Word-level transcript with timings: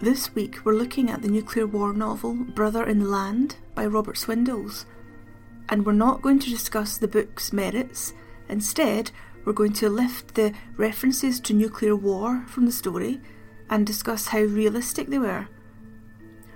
This 0.00 0.32
week 0.32 0.64
we're 0.64 0.74
looking 0.74 1.10
at 1.10 1.22
the 1.22 1.28
nuclear 1.28 1.66
war 1.66 1.92
novel 1.92 2.32
Brother 2.32 2.86
in 2.86 3.00
the 3.00 3.08
Land 3.08 3.56
by 3.74 3.84
Robert 3.84 4.14
Swindells. 4.14 4.84
And 5.68 5.84
we're 5.84 5.92
not 5.92 6.22
going 6.22 6.38
to 6.38 6.50
discuss 6.50 6.96
the 6.96 7.08
book's 7.08 7.52
merits, 7.52 8.14
instead, 8.48 9.10
we're 9.44 9.52
going 9.52 9.72
to 9.72 9.90
lift 9.90 10.36
the 10.36 10.54
references 10.76 11.40
to 11.40 11.52
nuclear 11.52 11.96
war 11.96 12.44
from 12.46 12.64
the 12.64 12.70
story 12.70 13.20
and 13.70 13.84
discuss 13.84 14.28
how 14.28 14.38
realistic 14.38 15.08
they 15.08 15.18
were. 15.18 15.48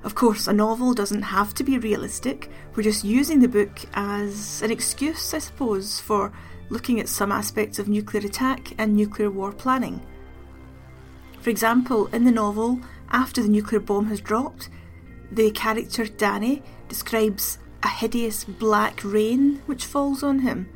Of 0.04 0.14
course, 0.14 0.46
a 0.46 0.52
novel 0.52 0.94
doesn't 0.94 1.22
have 1.22 1.52
to 1.54 1.64
be 1.64 1.78
realistic, 1.78 2.48
we're 2.76 2.84
just 2.84 3.02
using 3.02 3.40
the 3.40 3.48
book 3.48 3.76
as 3.94 4.62
an 4.62 4.70
excuse, 4.70 5.34
I 5.34 5.38
suppose, 5.38 5.98
for 5.98 6.32
looking 6.68 7.00
at 7.00 7.08
some 7.08 7.32
aspects 7.32 7.80
of 7.80 7.88
nuclear 7.88 8.24
attack 8.24 8.72
and 8.78 8.94
nuclear 8.94 9.32
war 9.32 9.50
planning. 9.50 10.00
For 11.40 11.50
example, 11.50 12.06
in 12.14 12.22
the 12.22 12.30
novel, 12.30 12.80
after 13.12 13.42
the 13.42 13.48
nuclear 13.48 13.80
bomb 13.80 14.06
has 14.06 14.20
dropped, 14.20 14.70
the 15.30 15.50
character 15.50 16.06
Danny 16.06 16.62
describes 16.88 17.58
a 17.82 17.88
hideous 17.88 18.44
black 18.44 19.00
rain 19.04 19.62
which 19.66 19.84
falls 19.84 20.22
on 20.22 20.40
him. 20.40 20.68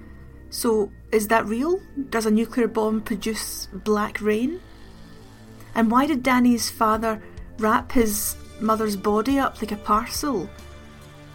So, 0.51 0.93
is 1.13 1.29
that 1.29 1.47
real? 1.47 1.81
Does 2.11 2.27
a 2.27 2.31
nuclear 2.31 2.69
bomb 2.69 3.01
produce 3.01 3.69
black 3.73 4.21
rain? 4.21 4.61
And 5.75 5.91
why 5.91 6.07
did 6.07 6.23
Danny's 6.23 6.71
father 6.71 7.23
wrap 7.59 7.93
his 7.93 8.37
mother's 8.61 8.97
body 8.97 9.39
up 9.39 9.61
like 9.61 9.73
a 9.73 9.77
parcel? 9.77 10.49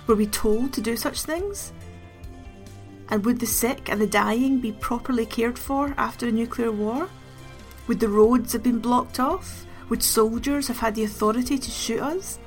Were 0.07 0.15
we 0.15 0.27
told 0.27 0.73
to 0.73 0.81
do 0.81 0.95
such 0.97 1.21
things? 1.21 1.73
And 3.09 3.23
would 3.25 3.39
the 3.39 3.45
sick 3.45 3.89
and 3.89 3.99
the 3.99 4.07
dying 4.07 4.59
be 4.59 4.71
properly 4.71 5.25
cared 5.25 5.59
for 5.59 5.93
after 5.97 6.27
a 6.27 6.31
nuclear 6.31 6.71
war? 6.71 7.09
Would 7.87 7.99
the 7.99 8.09
roads 8.09 8.53
have 8.53 8.63
been 8.63 8.79
blocked 8.79 9.19
off? 9.19 9.65
Would 9.91 10.03
soldiers 10.03 10.69
have 10.69 10.79
had 10.79 10.95
the 10.95 11.03
authority 11.03 11.57
to 11.57 11.69
shoot 11.69 11.99
us? 11.99 12.39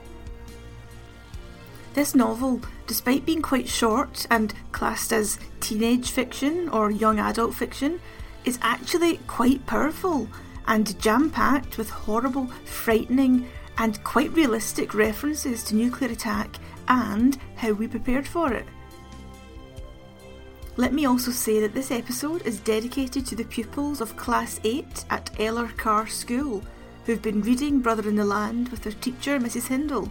This 1.92 2.14
novel, 2.14 2.62
despite 2.86 3.27
being 3.27 3.42
quite 3.42 3.69
short 3.69 4.27
and 4.31 4.55
classed 4.73 5.12
as 5.12 5.39
teenage 5.61 6.11
fiction 6.11 6.70
or 6.70 6.91
young 6.91 7.19
adult 7.19 7.55
fiction, 7.55 8.01
is 8.47 8.59
actually 8.62 9.19
quite 9.27 9.67
powerful 9.67 10.27
and 10.67 10.98
jam 10.98 11.28
packed 11.28 11.77
with 11.77 11.91
horrible, 11.91 12.47
frightening, 12.64 13.47
and 13.77 14.03
quite 14.05 14.33
realistic 14.33 14.95
references 14.95 15.62
to 15.64 15.77
nuclear 15.77 16.12
attack 16.12 16.56
and 16.89 17.36
how 17.56 17.73
we 17.73 17.86
prepared 17.86 18.27
for 18.27 18.55
it. 18.55 18.64
Let 20.79 20.95
me 20.95 21.05
also 21.05 21.31
say 21.31 21.61
that 21.61 21.75
this 21.75 21.91
episode 21.91 22.47
is 22.47 22.58
dedicated 22.61 23.27
to 23.27 23.36
the 23.36 23.45
pupils 23.45 24.01
of 24.01 24.17
Class 24.17 24.61
8 24.64 25.05
at 25.11 25.31
Eller 25.39 25.69
Carr 25.77 26.06
School 26.06 26.62
who've 27.05 27.22
been 27.22 27.42
reading 27.42 27.80
Brother 27.80 28.08
in 28.08 28.16
the 28.16 28.24
Land 28.24 28.70
with 28.70 28.83
their 28.83 28.92
teacher, 28.92 29.38
Mrs. 29.38 29.69
Hindle. 29.69 30.10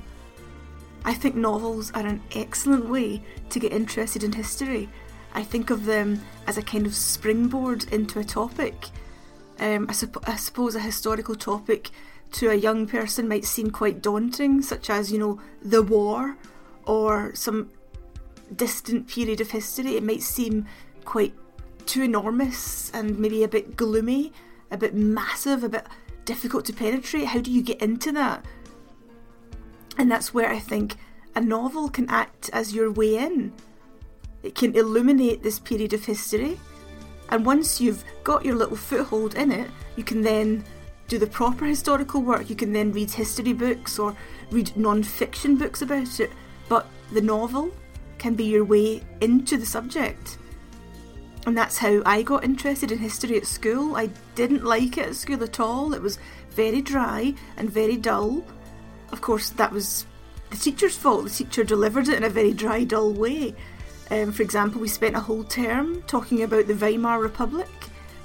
I 1.05 1.13
think 1.13 1.35
novels 1.35 1.91
are 1.91 2.05
an 2.05 2.22
excellent 2.35 2.88
way 2.88 3.22
to 3.50 3.59
get 3.59 3.73
interested 3.73 4.23
in 4.23 4.31
history. 4.31 4.89
I 5.33 5.44
think 5.44 5.69
of 5.69 5.85
them 5.85 6.22
as 6.47 6.58
a 6.58 6.61
kind 6.61 6.85
of 6.85 6.95
springboard 6.95 7.91
into 7.91 8.19
a 8.19 8.23
topic. 8.23 8.89
Um, 9.59 9.88
I, 9.89 9.95
I 10.31 10.35
suppose 10.35 10.75
a 10.75 10.80
historical 10.80 11.35
topic 11.35 11.89
to 12.33 12.50
a 12.50 12.55
young 12.55 12.88
person 12.88 13.28
might 13.28 13.45
seem 13.45 13.72
quite 13.72 14.02
daunting, 14.02 14.61
such 14.61 14.89
as, 14.89 15.11
you 15.11 15.19
know, 15.19 15.41
the 15.61 15.81
war 15.81 16.38
or 16.85 17.33
some 17.35 17.69
distant 18.55 19.07
period 19.07 19.41
of 19.41 19.52
history. 19.52 19.95
It 19.95 20.03
might 20.03 20.22
seem 20.22 20.67
quite 21.05 21.33
too 21.85 22.03
enormous 22.03 22.91
and 22.91 23.17
maybe 23.19 23.44
a 23.44 23.47
bit 23.47 23.75
gloomy, 23.75 24.31
a 24.72 24.78
bit 24.78 24.94
massive, 24.94 25.63
a 25.63 25.69
bit 25.69 25.85
difficult 26.25 26.66
to 26.66 26.73
penetrate. 26.73 27.25
How 27.25 27.39
do 27.39 27.51
you 27.51 27.61
get 27.61 27.81
into 27.81 28.11
that? 28.13 28.45
And 29.97 30.11
that's 30.11 30.34
where 30.34 30.50
I 30.50 30.59
think 30.59 30.95
a 31.35 31.41
novel 31.41 31.89
can 31.89 32.09
act 32.09 32.50
as 32.53 32.73
your 32.73 32.91
way 32.91 33.17
in. 33.17 33.53
It 34.41 34.56
can 34.56 34.75
illuminate 34.75 35.41
this 35.41 35.59
period 35.59 35.94
of 35.94 36.06
history, 36.06 36.59
and 37.29 37.45
once 37.45 37.79
you've 37.79 38.03
got 38.23 38.45
your 38.45 38.56
little 38.56 38.75
foothold 38.75 39.35
in 39.35 39.51
it, 39.51 39.69
you 39.95 40.03
can 40.03 40.22
then 40.22 40.63
do 41.07 41.17
the 41.17 41.28
proper 41.28 41.66
historical 41.66 42.22
work. 42.22 42.50
You 42.50 42.56
can 42.56 42.73
then 42.73 42.91
read 42.91 43.12
history 43.12 43.53
books 43.53 44.00
or 44.00 44.16
read 44.51 44.75
non 44.75 45.03
fiction 45.03 45.57
books 45.57 45.81
about 45.81 46.19
it. 46.19 46.31
But 46.69 46.88
the 47.12 47.22
novel 47.22 47.72
can 48.17 48.35
be 48.35 48.45
your 48.45 48.66
way 48.66 49.01
into 49.22 49.57
the 49.57 49.66
subject. 49.66 50.38
And 51.46 51.58
that's 51.58 51.78
how 51.78 52.02
I 52.06 52.22
got 52.22 52.44
interested 52.44 52.92
in 52.92 53.00
history 53.00 53.38
at 53.38 53.46
school. 53.46 53.98
I 53.98 54.09
didn't 54.36 54.64
like 54.64 54.98
it 54.98 55.08
at 55.08 55.16
school 55.16 55.44
at 55.44 55.59
all. 55.59 55.94
It 55.94 56.02
was 56.02 56.18
very 56.52 56.81
dry 56.81 57.34
and 57.58 57.70
very 57.70 57.98
dull. 57.98 58.46
Of 59.12 59.22
course, 59.22 59.50
that 59.52 59.72
was 59.72 60.06
the 60.50 60.58
teacher's 60.58 60.96
fault. 60.96 61.26
The 61.26 61.30
teacher 61.30 61.64
delivered 61.64 62.08
it 62.08 62.16
in 62.16 62.24
a 62.24 62.30
very 62.30 62.54
dry, 62.54 62.86
dull 62.86 63.12
way. 63.12 63.56
Um, 64.09 64.31
for 64.31 64.44
example, 64.44 64.80
we 64.80 64.88
spent 64.88 65.16
a 65.16 65.20
whole 65.20 65.44
term 65.44 66.02
talking 66.04 66.44
about 66.44 66.68
the 66.68 66.76
Weimar 66.76 67.20
Republic, 67.20 67.70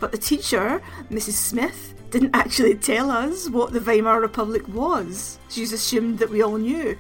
but 0.01 0.13
the 0.13 0.19
teacher, 0.19 0.81
Mrs. 1.11 1.33
Smith, 1.33 1.95
didn't 2.11 2.35
actually 2.35 2.75
tell 2.75 3.11
us 3.11 3.49
what 3.51 3.73
the 3.73 3.81
Weimar 3.81 4.21
Republic 4.21 4.67
was. 4.69 5.39
She 5.51 5.63
just 5.63 5.73
assumed 5.73 6.19
that 6.21 6.31
we 6.31 6.43
all 6.43 6.57
knew. 6.57 6.97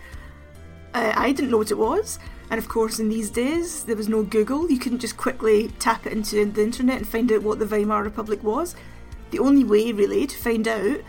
Uh, 0.94 1.12
I 1.14 1.32
didn't 1.32 1.50
know 1.50 1.58
what 1.58 1.70
it 1.70 1.78
was. 1.78 2.18
And 2.50 2.58
of 2.58 2.68
course, 2.68 2.98
in 2.98 3.08
these 3.08 3.30
days, 3.30 3.84
there 3.84 3.96
was 3.96 4.08
no 4.08 4.22
Google. 4.22 4.70
You 4.70 4.78
couldn't 4.78 5.00
just 5.00 5.16
quickly 5.16 5.68
tap 5.78 6.06
it 6.06 6.12
into 6.12 6.44
the 6.46 6.62
internet 6.62 6.96
and 6.96 7.08
find 7.08 7.30
out 7.30 7.42
what 7.42 7.58
the 7.58 7.66
Weimar 7.66 8.02
Republic 8.02 8.42
was. 8.42 8.74
The 9.30 9.38
only 9.38 9.64
way, 9.64 9.92
really, 9.92 10.26
to 10.26 10.38
find 10.38 10.66
out, 10.66 11.00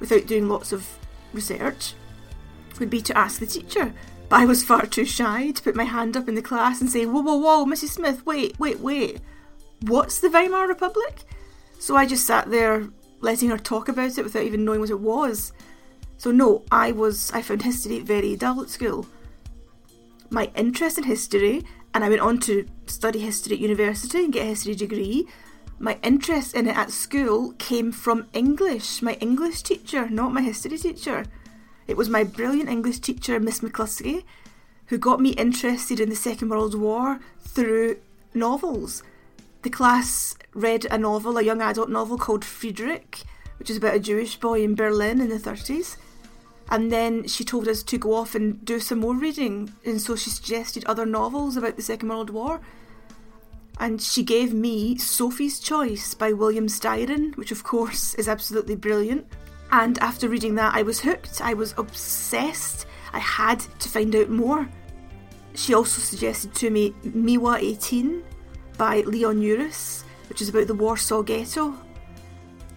without 0.00 0.26
doing 0.26 0.48
lots 0.48 0.72
of 0.72 0.88
research, 1.34 1.94
would 2.78 2.90
be 2.90 3.02
to 3.02 3.16
ask 3.16 3.40
the 3.40 3.46
teacher. 3.46 3.92
But 4.28 4.40
I 4.40 4.44
was 4.44 4.64
far 4.64 4.86
too 4.86 5.04
shy 5.04 5.50
to 5.50 5.62
put 5.62 5.76
my 5.76 5.84
hand 5.84 6.16
up 6.16 6.28
in 6.28 6.34
the 6.34 6.42
class 6.42 6.80
and 6.80 6.90
say, 6.90 7.06
Whoa, 7.06 7.20
whoa, 7.20 7.36
whoa, 7.36 7.64
Mrs. 7.64 7.90
Smith, 7.90 8.24
wait, 8.26 8.58
wait, 8.58 8.80
wait. 8.80 9.20
What's 9.82 10.20
the 10.20 10.30
Weimar 10.30 10.66
Republic? 10.66 11.24
So 11.78 11.96
I 11.96 12.06
just 12.06 12.26
sat 12.26 12.50
there 12.50 12.88
letting 13.20 13.50
her 13.50 13.58
talk 13.58 13.88
about 13.88 14.18
it 14.18 14.24
without 14.24 14.42
even 14.42 14.64
knowing 14.64 14.80
what 14.80 14.90
it 14.90 15.00
was. 15.00 15.52
So 16.18 16.30
no, 16.30 16.64
I 16.72 16.92
was 16.92 17.30
I 17.32 17.42
found 17.42 17.62
history 17.62 18.00
very 18.00 18.36
dull 18.36 18.62
at 18.62 18.70
school 18.70 19.06
my 20.30 20.50
interest 20.54 20.98
in 20.98 21.04
history, 21.04 21.64
and 21.94 22.04
I 22.04 22.08
went 22.08 22.20
on 22.20 22.38
to 22.40 22.66
study 22.86 23.20
history 23.20 23.56
at 23.56 23.60
university 23.60 24.24
and 24.24 24.32
get 24.32 24.42
a 24.42 24.50
history 24.50 24.74
degree. 24.74 25.26
My 25.78 25.98
interest 26.02 26.54
in 26.54 26.68
it 26.68 26.76
at 26.76 26.90
school 26.90 27.52
came 27.58 27.92
from 27.92 28.26
English, 28.32 29.02
my 29.02 29.14
English 29.14 29.62
teacher, 29.62 30.08
not 30.08 30.32
my 30.32 30.42
history 30.42 30.78
teacher. 30.78 31.24
It 31.86 31.96
was 31.96 32.08
my 32.08 32.24
brilliant 32.24 32.68
English 32.68 33.00
teacher, 33.00 33.38
Miss 33.38 33.60
McCluskey, 33.60 34.24
who 34.86 34.98
got 34.98 35.20
me 35.20 35.30
interested 35.30 36.00
in 36.00 36.08
the 36.08 36.16
Second 36.16 36.48
World 36.48 36.74
War 36.74 37.20
through 37.40 37.98
novels. 38.34 39.02
The 39.62 39.70
class 39.70 40.36
read 40.54 40.86
a 40.90 40.98
novel, 40.98 41.38
a 41.38 41.42
young 41.42 41.60
adult 41.60 41.90
novel 41.90 42.18
called 42.18 42.44
Friedrich, 42.44 43.22
which 43.58 43.70
is 43.70 43.76
about 43.76 43.94
a 43.94 44.00
Jewish 44.00 44.36
boy 44.36 44.62
in 44.62 44.74
Berlin 44.74 45.20
in 45.20 45.28
the 45.28 45.38
30s. 45.38 45.96
And 46.70 46.90
then 46.90 47.28
she 47.28 47.44
told 47.44 47.68
us 47.68 47.82
to 47.84 47.98
go 47.98 48.14
off 48.14 48.34
and 48.34 48.64
do 48.64 48.80
some 48.80 48.98
more 48.98 49.14
reading, 49.14 49.72
and 49.84 50.00
so 50.00 50.16
she 50.16 50.30
suggested 50.30 50.84
other 50.84 51.06
novels 51.06 51.56
about 51.56 51.76
the 51.76 51.82
Second 51.82 52.08
World 52.08 52.30
War. 52.30 52.60
And 53.78 54.00
she 54.00 54.22
gave 54.22 54.52
me 54.52 54.96
Sophie's 54.98 55.60
Choice 55.60 56.14
by 56.14 56.32
William 56.32 56.66
Styron, 56.66 57.36
which 57.36 57.52
of 57.52 57.62
course 57.62 58.14
is 58.14 58.26
absolutely 58.26 58.74
brilliant. 58.74 59.26
And 59.70 59.98
after 59.98 60.28
reading 60.28 60.54
that, 60.56 60.74
I 60.74 60.82
was 60.82 61.00
hooked. 61.00 61.40
I 61.40 61.54
was 61.54 61.74
obsessed. 61.76 62.86
I 63.12 63.18
had 63.18 63.60
to 63.60 63.88
find 63.88 64.14
out 64.16 64.30
more. 64.30 64.68
She 65.54 65.74
also 65.74 66.00
suggested 66.00 66.54
to 66.56 66.70
me 66.70 66.94
Mila 67.02 67.58
18 67.58 68.22
by 68.76 69.00
Leon 69.02 69.40
Uris, 69.40 70.04
which 70.28 70.42
is 70.42 70.48
about 70.48 70.66
the 70.66 70.74
Warsaw 70.74 71.22
Ghetto. 71.22 71.74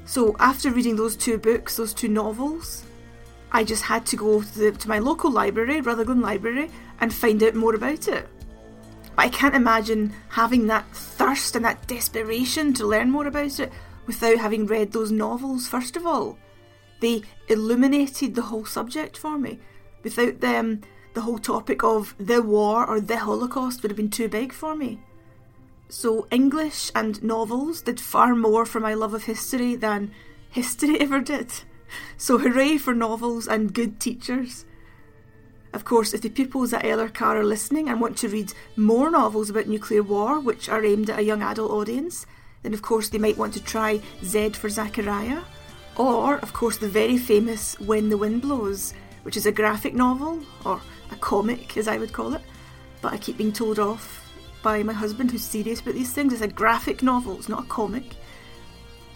So 0.06 0.36
after 0.40 0.72
reading 0.72 0.96
those 0.96 1.16
two 1.16 1.38
books, 1.38 1.78
those 1.78 1.94
two 1.94 2.08
novels, 2.08 2.84
I 3.52 3.64
just 3.64 3.84
had 3.84 4.06
to 4.08 4.16
go 4.16 4.42
to, 4.42 4.60
the, 4.60 4.72
to 4.72 4.90
my 4.90 5.00
local 5.00 5.32
library, 5.32 5.82
Rutherglen 5.82 6.22
Library, 6.22 6.70
and 7.00 7.14
find 7.14 7.42
out 7.42 7.56
more 7.56 7.76
about 7.76 8.08
it. 8.08 8.28
But 9.16 9.26
I 9.26 9.30
can't 9.30 9.56
imagine 9.56 10.14
having 10.30 10.68
that 10.68 10.86
thirst 10.94 11.56
and 11.56 11.66
that 11.66 11.88
desperation 11.88 12.74
to 12.76 12.88
learn 12.88 13.10
more 13.10 13.28
about 13.28 13.60
it 13.60 13.72
without 14.06 14.38
having 14.38 14.66
read 14.66 14.92
those 14.92 15.12
novels, 15.12 15.68
first 15.68 15.96
of 15.96 16.06
all. 16.06 16.38
They 17.00 17.24
illuminated 17.48 18.36
the 18.36 18.44
whole 18.44 18.66
subject 18.66 19.18
for 19.18 19.38
me. 19.38 19.60
Without 20.04 20.40
them, 20.40 20.82
the 21.14 21.22
whole 21.22 21.40
topic 21.40 21.84
of 21.84 22.16
the 22.18 22.42
war 22.42 22.86
or 22.86 23.02
the 23.02 23.18
Holocaust 23.18 23.82
would 23.82 23.92
have 23.92 23.98
been 23.98 24.10
too 24.10 24.30
big 24.30 24.54
for 24.54 24.76
me. 24.76 25.00
So, 25.90 26.28
English 26.30 26.92
and 26.94 27.22
novels 27.24 27.82
did 27.82 28.00
far 28.00 28.36
more 28.36 28.66
for 28.66 28.80
my 28.80 28.94
love 28.94 29.16
of 29.16 29.24
history 29.24 29.76
than 29.76 30.12
history 30.50 31.00
ever 31.02 31.20
did. 31.20 31.52
So 32.18 32.38
hooray 32.38 32.78
for 32.78 32.94
novels 32.94 33.48
and 33.48 33.74
good 33.74 34.00
teachers. 34.00 34.66
Of 35.74 35.86
course, 35.86 36.14
if 36.14 36.22
the 36.22 36.30
pupils 36.30 36.74
at 36.74 36.84
Eller 36.84 37.10
Carr 37.10 37.38
are 37.38 37.46
listening 37.46 37.90
and 37.90 38.02
want 38.02 38.18
to 38.18 38.28
read 38.28 38.54
more 38.76 39.12
novels 39.12 39.50
about 39.50 39.68
nuclear 39.68 40.02
war, 40.02 40.40
which 40.40 40.68
are 40.68 40.84
aimed 40.84 41.10
at 41.10 41.20
a 41.20 41.24
young 41.24 41.44
adult 41.44 41.72
audience, 41.72 42.26
then 42.64 42.74
of 42.74 42.82
course 42.82 43.10
they 43.10 43.18
might 43.18 43.38
want 43.38 43.54
to 43.54 43.64
try 43.64 44.02
Z 44.24 44.52
for 44.52 44.70
Zachariah, 44.70 45.42
or 45.96 46.38
of 46.40 46.54
course 46.54 46.78
the 46.78 46.90
very 46.90 47.18
famous 47.18 47.80
When 47.80 48.10
the 48.10 48.18
Wind 48.18 48.42
Blows, 48.42 48.94
which 49.24 49.38
is 49.38 49.46
a 49.46 49.52
graphic 49.52 49.94
novel, 49.94 50.40
or 50.66 50.82
a 51.12 51.16
comic 51.18 51.78
as 51.78 51.88
I 51.88 51.98
would 51.98 52.14
call 52.14 52.34
it, 52.34 52.42
but 53.02 53.14
I 53.14 53.18
keep 53.18 53.38
being 53.38 53.54
told 53.54 53.80
off 53.80 54.26
by 54.62 54.84
my 54.84 54.94
husband 54.94 55.32
who's 55.32 55.44
serious 55.44 55.82
about 55.82 55.94
these 55.94 56.14
things. 56.14 56.34
It's 56.34 56.42
a 56.42 56.48
graphic 56.48 57.04
novel, 57.04 57.36
it's 57.38 57.50
not 57.50 57.66
a 57.66 57.68
comic. 57.68 58.16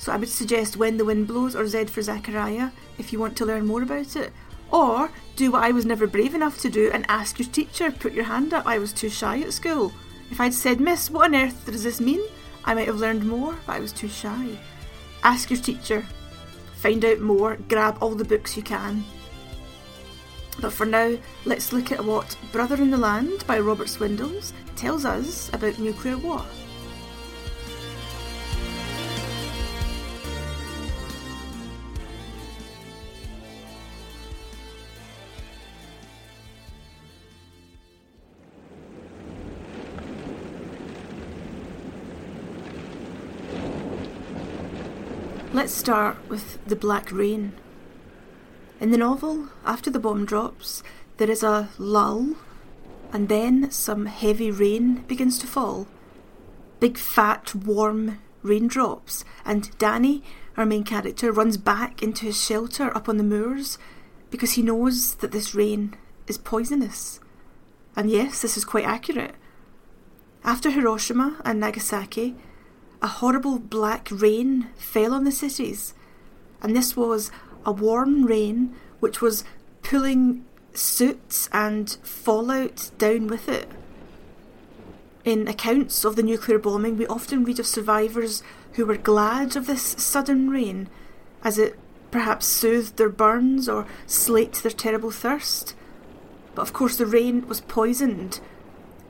So 0.04 0.12
I 0.12 0.18
would 0.18 0.28
suggest 0.28 0.76
When 0.76 0.98
the 0.98 1.06
Wind 1.06 1.28
Blows 1.28 1.56
or 1.56 1.66
Z 1.66 1.86
for 1.86 2.02
Zachariah 2.02 2.72
if 2.98 3.14
you 3.14 3.20
want 3.20 3.38
to 3.38 3.46
learn 3.46 3.66
more 3.66 3.84
about 3.84 4.18
it. 4.18 4.34
Or 4.70 5.10
do 5.38 5.54
what 5.54 5.64
I 5.64 5.72
was 5.72 5.86
never 5.86 6.08
brave 6.08 6.36
enough 6.36 6.60
to 6.60 6.70
do 6.70 6.92
and 6.94 7.06
ask 7.08 7.40
your 7.40 7.48
teacher, 7.48 7.90
put 7.90 8.12
your 8.12 8.26
hand 8.26 8.54
up. 8.54 8.68
I 8.68 8.80
was 8.80 8.92
too 8.92 9.08
shy 9.08 9.40
at 9.40 9.54
school. 9.54 9.94
If 10.30 10.42
I'd 10.42 10.54
said, 10.54 10.82
Miss, 10.82 11.10
what 11.10 11.28
on 11.28 11.36
earth 11.36 11.66
does 11.66 11.86
this 11.86 12.02
mean? 12.02 12.20
I 12.66 12.74
might 12.74 12.88
have 12.88 12.98
learned 12.98 13.26
more, 13.26 13.58
but 13.66 13.78
I 13.78 13.80
was 13.80 13.94
too 13.94 14.10
shy. 14.10 14.60
Ask 15.24 15.50
your 15.50 15.62
teacher. 15.62 16.06
Find 16.76 17.06
out 17.06 17.22
more. 17.22 17.56
Grab 17.70 17.98
all 18.02 18.14
the 18.14 18.26
books 18.26 18.58
you 18.58 18.64
can. 18.64 19.06
But 20.60 20.74
for 20.74 20.86
now, 20.86 21.16
let's 21.46 21.72
look 21.72 21.94
at 21.94 22.04
what 22.04 22.36
Brother 22.52 22.76
in 22.76 22.92
the 22.92 22.98
Land 22.98 23.48
by 23.48 23.58
Robert 23.60 23.88
Swindells 23.88 24.52
tells 24.76 25.06
us 25.06 25.48
about 25.54 25.80
nuclear 25.80 26.18
war. 26.18 26.44
Start 45.83 46.15
with 46.30 46.65
the 46.65 46.77
Black 46.77 47.12
Rain. 47.12 47.51
In 48.80 48.91
the 48.91 48.97
novel, 48.97 49.50
after 49.65 49.89
the 49.91 50.00
bomb 50.00 50.24
drops, 50.24 50.81
there 51.18 51.30
is 51.30 51.44
a 51.44 51.68
lull, 51.77 52.38
and 53.12 53.27
then 53.27 53.69
some 53.69 54.06
heavy 54.06 54.50
rain 54.50 55.03
begins 55.09 55.38
to 55.39 55.45
fall. 55.45 55.85
Big, 56.80 56.97
fat, 56.97 57.53
warm 57.53 58.19
raindrops, 58.44 59.25
and 59.44 59.77
Danny, 59.77 60.24
our 60.56 60.65
main 60.65 60.85
character, 60.85 61.33
runs 61.33 61.57
back 61.57 62.01
into 62.01 62.27
his 62.27 62.41
shelter 62.41 62.95
up 62.95 63.09
on 63.09 63.18
the 63.18 63.21
moors 63.21 63.77
because 64.30 64.53
he 64.53 64.62
knows 64.62 65.15
that 65.15 65.33
this 65.33 65.53
rain 65.53 65.97
is 66.27 66.38
poisonous. 66.38 67.19
And 67.94 68.09
yes, 68.09 68.41
this 68.41 68.56
is 68.56 68.63
quite 68.63 68.85
accurate. 68.85 69.35
After 70.45 70.71
Hiroshima 70.71 71.41
and 71.44 71.59
Nagasaki, 71.59 72.38
a 73.04 73.08
horrible 73.08 73.60
black 73.60 74.08
rain 74.10 74.70
fell 74.78 75.14
on 75.14 75.26
the 75.26 75.32
cities, 75.32 75.94
and 76.62 76.74
this 76.74 76.96
was 76.96 77.30
a 77.66 77.72
warm 77.72 78.24
rain 78.24 78.74
which 79.02 79.22
was 79.22 79.44
pulling 79.82 80.46
soot 80.74 81.50
and 81.52 81.98
fallout 82.02 82.90
down 82.98 83.28
with 83.28 83.50
it. 83.50 83.70
In 85.26 85.50
accounts 85.50 86.06
of 86.06 86.16
the 86.16 86.24
nuclear 86.24 86.58
bombing, 86.58 86.98
we 86.98 87.06
often 87.08 87.44
read 87.44 87.60
of 87.60 87.68
survivors 87.68 88.42
who 88.74 88.86
were 88.86 88.98
glad 88.98 89.58
of 89.58 89.68
this 89.68 89.82
sudden 89.82 90.50
rain, 90.50 90.90
as 91.44 91.60
it 91.60 91.78
perhaps 92.10 92.46
soothed 92.46 92.96
their 92.96 93.10
burns 93.10 93.68
or 93.68 93.86
slaked 94.08 94.64
their 94.64 94.72
terrible 94.72 95.12
thirst. 95.12 95.76
But 96.56 96.62
of 96.62 96.74
course, 96.74 96.96
the 96.96 97.06
rain 97.06 97.48
was 97.48 97.62
poisoned 97.62 98.40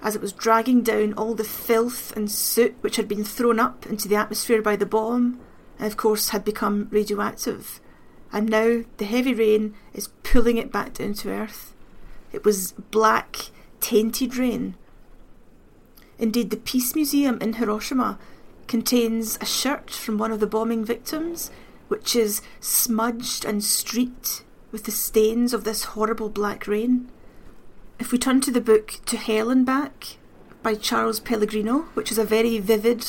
as 0.04 0.16
it 0.16 0.22
was 0.22 0.34
dragging 0.34 0.84
down 0.84 1.14
all 1.14 1.34
the 1.34 1.46
filth 1.46 2.16
and 2.16 2.30
soot 2.30 2.76
which 2.82 2.98
had 2.98 3.08
been 3.08 3.24
thrown 3.24 3.58
up 3.58 3.86
into 3.88 4.08
the 4.08 4.18
atmosphere 4.18 4.62
by 4.62 4.76
the 4.76 4.86
bomb, 4.86 5.40
and 5.80 5.88
of 5.88 5.98
course 5.98 6.30
had 6.30 6.44
become 6.44 6.90
radioactive. 6.92 7.80
And 8.32 8.50
now 8.50 8.84
the 8.98 9.06
heavy 9.06 9.34
rain 9.34 9.74
is 9.94 10.10
pulling 10.24 10.58
it 10.58 10.72
back 10.72 10.96
down 10.96 11.14
to 11.16 11.30
earth. 11.30 11.74
It 12.34 12.44
was 12.44 12.74
black, 12.74 13.50
tainted 13.80 14.36
rain. 14.36 14.76
Indeed, 16.20 16.50
the 16.50 16.58
Peace 16.58 16.96
Museum 16.96 17.38
in 17.42 17.54
Hiroshima 17.54 18.20
contains 18.68 19.38
a 19.40 19.46
shirt 19.46 19.90
from 19.90 20.18
one 20.18 20.32
of 20.32 20.40
the 20.40 20.48
bombing 20.48 20.84
victims, 20.84 21.50
which 21.88 22.16
is 22.16 22.42
smudged 22.60 23.46
and 23.46 23.64
streaked 23.64 24.44
with 24.72 24.84
the 24.84 24.92
stains 24.92 25.54
of 25.54 25.64
this 25.64 25.84
horrible 25.84 26.30
black 26.30 26.68
rain. 26.68 27.10
If 28.04 28.12
we 28.12 28.18
turn 28.18 28.42
to 28.42 28.52
the 28.52 28.60
book 28.60 29.00
To 29.06 29.16
Hell 29.16 29.50
and 29.50 29.66
Back 29.66 30.18
by 30.62 30.76
Charles 30.76 31.22
Pellegrino, 31.22 31.84
which 31.94 32.12
is 32.12 32.18
a 32.18 32.26
very 32.26 32.60
vivid 32.60 33.06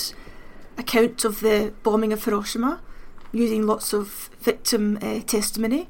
account 0.78 1.24
of 1.24 1.40
the 1.40 1.74
bombing 1.82 2.12
of 2.12 2.24
Hiroshima, 2.24 2.80
using 3.32 3.66
lots 3.66 3.92
of 3.92 4.30
victim 4.38 5.00
uh, 5.02 5.18
testimony, 5.22 5.88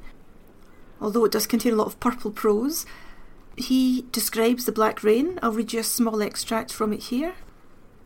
although 1.02 1.26
it 1.26 1.32
does 1.32 1.46
contain 1.46 1.74
a 1.74 1.76
lot 1.76 1.86
of 1.86 2.00
purple 2.00 2.30
prose, 2.30 2.86
he 3.58 4.06
describes 4.10 4.64
the 4.64 4.72
black 4.72 5.04
rain. 5.04 5.38
I'll 5.42 5.52
read 5.52 5.74
you 5.74 5.80
a 5.80 5.84
small 5.84 6.22
extract 6.22 6.72
from 6.72 6.94
it 6.94 7.02
here. 7.02 7.34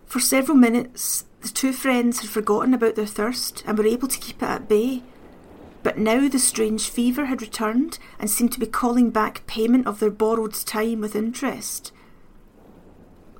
For 0.05 0.19
several 0.19 0.59
minutes, 0.59 1.27
the 1.43 1.49
two 1.49 1.73
friends 1.73 2.23
had 2.23 2.31
forgotten 2.31 2.75
about 2.75 2.97
their 2.97 3.07
thirst 3.07 3.63
and 3.69 3.79
were 3.79 3.87
able 3.87 4.09
to 4.09 4.19
keep 4.19 4.43
it 4.43 4.47
at 4.47 4.69
bay. 4.69 5.05
But 5.89 5.97
now 5.97 6.29
the 6.29 6.39
strange 6.39 6.91
fever 6.91 7.25
had 7.25 7.41
returned 7.41 7.99
and 8.19 8.29
seemed 8.29 8.53
to 8.53 8.61
be 8.61 8.67
calling 8.67 9.09
back 9.09 9.47
payment 9.47 9.87
of 9.87 10.01
their 10.01 10.11
borrowed 10.11 10.53
time 10.53 11.01
with 11.01 11.17
interest. 11.17 11.93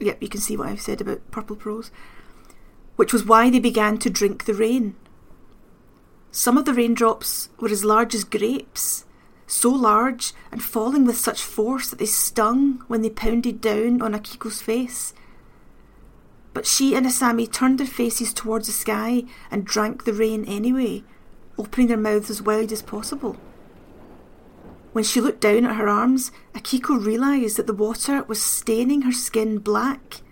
Yep, 0.01 0.23
you 0.23 0.31
can 0.31 0.41
see 0.41 0.57
what 0.57 0.69
I've 0.69 0.81
said 0.81 1.03
about 1.03 1.31
purple 1.31 1.57
prose. 1.57 1.91
Which 2.97 3.13
was 3.13 3.27
why 3.27 3.51
they 3.51 3.59
began 3.59 3.99
to 3.99 4.09
drink 4.09 4.47
the 4.47 4.55
rain. 4.55 4.97
Some 6.31 6.57
of 6.57 6.65
the 6.65 6.73
raindrops 6.73 7.51
were 7.61 7.69
as 7.69 7.85
large 7.85 8.15
as 8.15 8.25
grapes, 8.25 9.05
so 9.47 9.69
large 9.69 10.33
and 10.51 10.63
falling 10.63 11.05
with 11.05 11.19
such 11.19 11.43
force 11.43 11.91
that 11.91 11.99
they 11.99 12.07
stung 12.07 12.83
when 12.87 13.03
they 13.03 13.11
pounded 13.11 13.61
down 13.61 14.01
on 14.01 14.15
Akiko's 14.15 14.63
face. 14.63 15.13
But 16.55 16.67
she 16.67 16.95
and 16.95 17.05
Asami 17.05 17.53
turned 17.53 17.79
their 17.79 17.87
faces 17.87 18.33
towards 18.33 18.69
the 18.69 18.73
sky 18.73 19.25
and 19.51 19.67
drank 19.67 20.05
the 20.05 20.15
rain 20.15 20.47
anyway, 20.47 21.05
opening 21.59 21.89
their 21.89 21.97
mouths 21.97 22.31
as 22.31 22.41
wide 22.41 22.73
as 22.73 22.83
possible. 22.83 23.37
When 24.93 25.05
she 25.05 25.21
looked 25.21 25.41
down 25.41 25.67
at 25.67 25.77
her 25.77 25.89
arms, 25.89 26.33
Akiko 26.55 27.05
realised 27.05 27.57
that 27.57 27.67
the 27.67 27.75
water 27.75 28.23
was 28.25 28.43
staining 28.43 29.03
her 29.03 29.13
skin 29.13 29.59
black. 29.59 30.23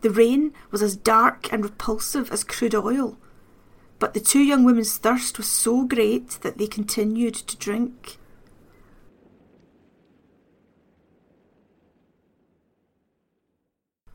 The 0.00 0.10
rain 0.10 0.52
was 0.70 0.82
as 0.82 0.96
dark 0.96 1.52
and 1.52 1.62
repulsive 1.62 2.32
as 2.32 2.42
crude 2.42 2.74
oil. 2.74 3.18
But 3.98 4.14
the 4.14 4.20
two 4.20 4.40
young 4.40 4.64
women's 4.64 4.96
thirst 4.96 5.36
was 5.36 5.46
so 5.46 5.84
great 5.84 6.38
that 6.40 6.56
they 6.56 6.66
continued 6.66 7.34
to 7.34 7.56
drink. 7.58 8.16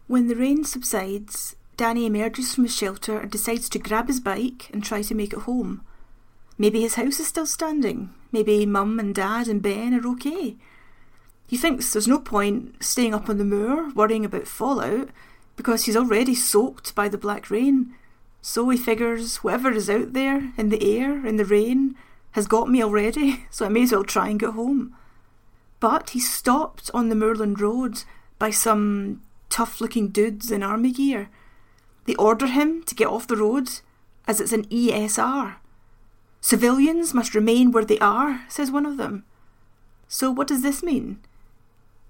When 0.08 0.27
the 0.27 0.36
rain 0.36 0.63
subsides, 0.63 1.56
Danny 1.77 2.06
emerges 2.06 2.53
from 2.56 2.63
his 2.65 2.75
shelter 2.75 3.20
and 3.20 3.32
decides 3.32 3.70
to 3.70 3.80
grab 3.80 4.08
his 4.08 4.20
bike 4.20 4.70
and 4.74 4.84
try 4.84 5.03
to 5.03 5.15
make 5.15 5.34
it 5.34 5.44
home. 5.44 5.85
Maybe 6.58 6.82
his 6.82 6.96
house 6.96 7.20
is 7.20 7.28
still 7.28 7.46
standing. 7.46 8.14
Maybe 8.32 8.66
Mum 8.66 9.00
and 9.00 9.14
Dad 9.14 9.48
and 9.48 9.62
Ben 9.62 9.94
are 9.94 10.08
okay. 10.12 10.56
He 11.48 11.58
thinks 11.58 11.92
there's 11.92 12.08
no 12.08 12.20
point 12.20 12.84
staying 12.84 13.14
up 13.14 13.30
on 13.30 13.38
the 13.38 13.46
moor 13.46 13.92
worrying 13.94 14.26
about 14.26 14.48
fallout 14.48 15.10
because 15.56 15.86
he's 15.86 15.98
already 15.98 16.36
soaked 16.36 16.96
by 16.96 17.08
the 17.08 17.18
black 17.18 17.50
rain. 17.50 17.94
So 18.42 18.70
he 18.70 18.78
figures 18.78 19.38
whatever 19.38 19.72
is 19.72 19.90
out 19.90 20.14
there 20.14 20.52
in 20.58 20.70
the 20.70 21.00
air, 21.00 21.26
in 21.26 21.38
the 21.38 21.46
rain, 21.46 21.96
has 22.32 22.48
got 22.48 22.70
me 22.70 22.84
already, 22.84 23.46
so 23.52 23.66
I 23.66 23.70
may 23.70 23.84
as 23.84 23.92
well 23.92 24.04
try 24.04 24.30
and 24.30 24.40
get 24.40 24.52
home. 24.52 24.96
But 25.80 26.12
he's 26.12 26.32
stopped 26.32 26.90
on 26.94 27.10
the 27.10 27.16
moorland 27.16 27.60
road 27.60 28.04
by 28.40 28.50
some 28.50 29.22
tough 29.50 29.80
looking 29.80 30.10
dudes 30.10 30.52
in 30.52 30.64
army 30.64 30.92
gear. 30.92 31.30
They 32.06 32.16
order 32.16 32.48
him 32.48 32.84
to 32.84 32.96
get 32.96 33.08
off 33.08 33.28
the 33.28 33.38
road 33.38 33.70
as 34.28 34.40
it's 34.40 34.54
an 34.54 34.66
ESR, 34.66 35.56
Civilians 36.46 37.12
must 37.12 37.34
remain 37.34 37.72
where 37.72 37.84
they 37.84 37.98
are, 37.98 38.46
says 38.50 38.70
one 38.70 38.86
of 38.86 38.98
them. 38.98 39.25
So, 40.08 40.30
what 40.30 40.48
does 40.48 40.62
this 40.62 40.84
mean? 40.84 41.18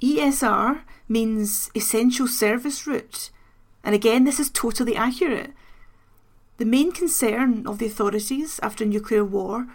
ESR 0.02 0.82
means 1.08 1.72
Essential 1.74 2.28
Service 2.28 2.86
Route, 2.86 3.30
and 3.82 3.96
again, 3.96 4.26
this 4.26 4.38
is 4.38 4.50
totally 4.50 4.94
accurate. 4.94 5.54
The 6.58 6.66
main 6.66 6.92
concern 6.92 7.66
of 7.66 7.80
the 7.80 7.86
authorities 7.86 8.60
after 8.62 8.84
nuclear 8.84 9.24
war, 9.24 9.68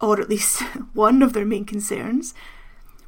or 0.00 0.18
at 0.18 0.30
least 0.30 0.62
one 0.94 1.20
of 1.20 1.34
their 1.34 1.44
main 1.44 1.66
concerns, 1.66 2.32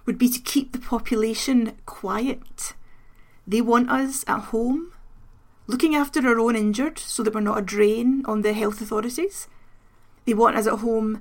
would 0.05 0.19
be 0.19 0.29
to 0.29 0.39
keep 0.39 0.73
the 0.73 0.79
population 0.79 1.79
quiet. 1.87 2.75
They 3.47 3.63
want 3.63 3.91
us 3.91 4.23
at 4.29 4.51
home, 4.53 4.93
looking 5.67 5.95
after 5.95 6.21
our 6.29 6.39
own 6.39 6.57
injured 6.57 6.99
so 6.99 7.23
that 7.23 7.33
we're 7.33 7.41
not 7.41 7.61
a 7.61 7.63
drain 7.63 8.23
on 8.27 8.43
the 8.43 8.53
health 8.53 8.83
authorities 8.83 9.49
they 10.31 10.35
want 10.35 10.57
us 10.57 10.69
at 10.69 10.79
home 10.79 11.21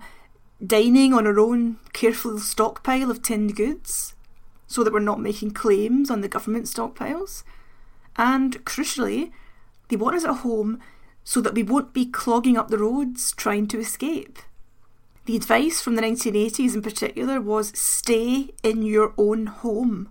dining 0.63 1.15
on 1.15 1.25
our 1.25 1.39
own 1.39 1.79
careful 1.93 2.37
stockpile 2.37 3.09
of 3.09 3.23
tinned 3.23 3.55
goods 3.55 4.13
so 4.67 4.83
that 4.83 4.93
we're 4.93 4.99
not 4.99 5.19
making 5.19 5.49
claims 5.49 6.11
on 6.11 6.21
the 6.21 6.27
government 6.27 6.65
stockpiles. 6.65 7.43
And 8.17 8.63
crucially, 8.65 9.31
they 9.87 9.95
want 9.95 10.15
us 10.15 10.25
at 10.25 10.41
home 10.41 10.79
so 11.23 11.41
that 11.41 11.55
we 11.55 11.63
won't 11.63 11.91
be 11.91 12.05
clogging 12.05 12.55
up 12.55 12.67
the 12.67 12.77
roads 12.77 13.31
trying 13.31 13.67
to 13.69 13.79
escape. 13.79 14.37
The 15.25 15.35
advice 15.35 15.81
from 15.81 15.95
the 15.95 16.03
1980s 16.03 16.75
in 16.75 16.83
particular 16.83 17.41
was 17.41 17.75
stay 17.75 18.49
in 18.61 18.83
your 18.83 19.15
own 19.17 19.47
home. 19.47 20.09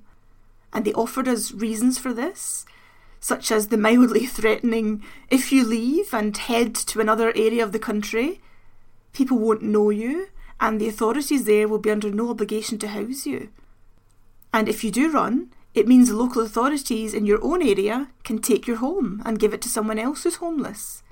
And 0.73 0.85
they 0.85 0.93
offered 0.95 1.28
us 1.28 1.52
reasons 1.52 2.00
for 2.00 2.12
this, 2.12 2.67
such 3.21 3.52
as 3.52 3.69
the 3.69 3.78
mildly 3.78 4.26
threatening 4.38 5.05
if 5.31 5.52
you 5.52 5.64
leave 5.64 6.12
and 6.12 6.37
head 6.37 6.75
to 6.75 7.00
another 7.00 7.28
area 7.37 7.62
of 7.62 7.71
the 7.71 7.78
country, 7.78 8.40
people 9.12 9.38
won't 9.38 9.62
know 9.62 9.91
you, 9.91 10.29
and 10.61 10.81
the 10.81 10.88
authorities 10.88 11.45
there 11.45 11.69
will 11.69 11.79
be 11.79 11.91
under 11.91 12.11
no 12.11 12.31
obligation 12.31 12.79
to 12.79 12.88
house 12.88 13.27
you. 13.27 13.50
And 14.53 14.69
if 14.69 14.83
you 14.83 14.91
do 14.91 15.11
run, 15.11 15.53
it 15.75 15.87
means 15.87 16.09
the 16.09 16.17
local 16.17 16.43
authorities 16.43 17.15
in 17.15 17.27
your 17.27 17.43
own 17.43 17.62
area 17.62 18.09
can 18.25 18.38
take 18.38 18.67
your 18.67 18.79
home 18.79 19.23
and 19.25 19.38
give 19.38 19.53
it 19.55 19.62
to 19.62 19.69
someone 19.69 19.99
else 19.99 20.25
who's 20.25 20.37
homeless. 20.37 21.03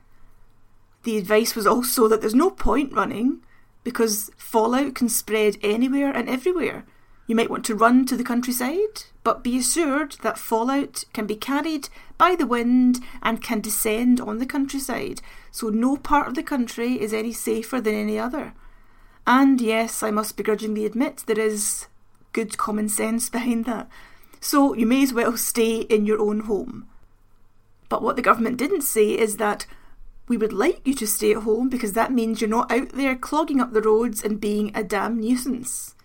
The 1.05 1.19
advice 1.19 1.55
was 1.55 1.67
also 1.67 2.09
that 2.09 2.21
there's 2.21 2.35
no 2.35 2.51
point 2.51 2.93
running 2.93 3.43
because 3.85 4.31
fallout 4.37 4.97
can 4.97 5.09
spread 5.09 5.57
anywhere 5.63 6.11
and 6.11 6.29
everywhere. 6.29 6.85
You 7.29 7.37
might 7.37 7.51
want 7.51 7.65
to 7.67 7.75
run 7.77 8.07
to 8.07 8.17
the 8.17 8.25
countryside, 8.25 9.05
but 9.23 9.45
be 9.45 9.59
assured 9.59 10.17
that 10.23 10.39
fallout 10.39 11.05
can 11.13 11.27
be 11.27 11.37
carried 11.37 11.89
by 12.19 12.35
the 12.35 12.47
wind 12.47 13.01
and 13.23 13.43
can 13.43 13.61
descend 13.61 14.21
on 14.21 14.39
the 14.39 14.47
countryside, 14.47 15.21
so 15.51 15.69
no 15.69 15.97
part 15.97 16.29
of 16.29 16.35
the 16.35 16.43
country 16.43 17.01
is 17.01 17.13
any 17.13 17.33
safer 17.33 17.81
than 17.81 17.95
any 17.95 18.19
other. 18.19 18.55
And 19.27 19.61
yes, 19.61 20.03
I 20.03 20.11
must 20.11 20.37
begrudgingly 20.37 20.87
admit 20.87 21.25
there 21.27 21.39
is 21.39 21.87
good 22.33 22.57
common 22.59 22.89
sense 22.89 23.29
behind 23.37 23.65
that. 23.65 23.89
So 24.41 24.75
you 24.75 24.87
may 24.87 25.03
as 25.03 25.13
well 25.13 25.37
stay 25.37 25.81
in 25.81 26.07
your 26.07 26.21
own 26.21 26.41
home. 26.41 26.87
But 27.89 28.03
what 28.03 28.17
the 28.17 28.23
government 28.23 28.59
didn't 28.59 28.83
say 28.83 29.11
is 29.11 29.39
that 29.39 29.67
we 30.29 30.37
would 30.37 30.53
like 30.53 30.87
you 30.87 30.95
to 30.95 31.07
stay 31.07 31.33
at 31.33 31.43
home 31.43 31.69
because 31.69 31.93
that 31.93 32.13
means 32.13 32.41
you're 32.41 32.51
not 32.51 32.71
out 32.71 32.91
there 32.91 33.17
clogging 33.17 33.61
up 33.61 33.73
the 33.73 33.83
roads 33.83 34.23
and 34.23 34.41
being 34.41 34.73
a 34.75 34.83
damn 34.83 35.21
nuisance. 35.21 35.96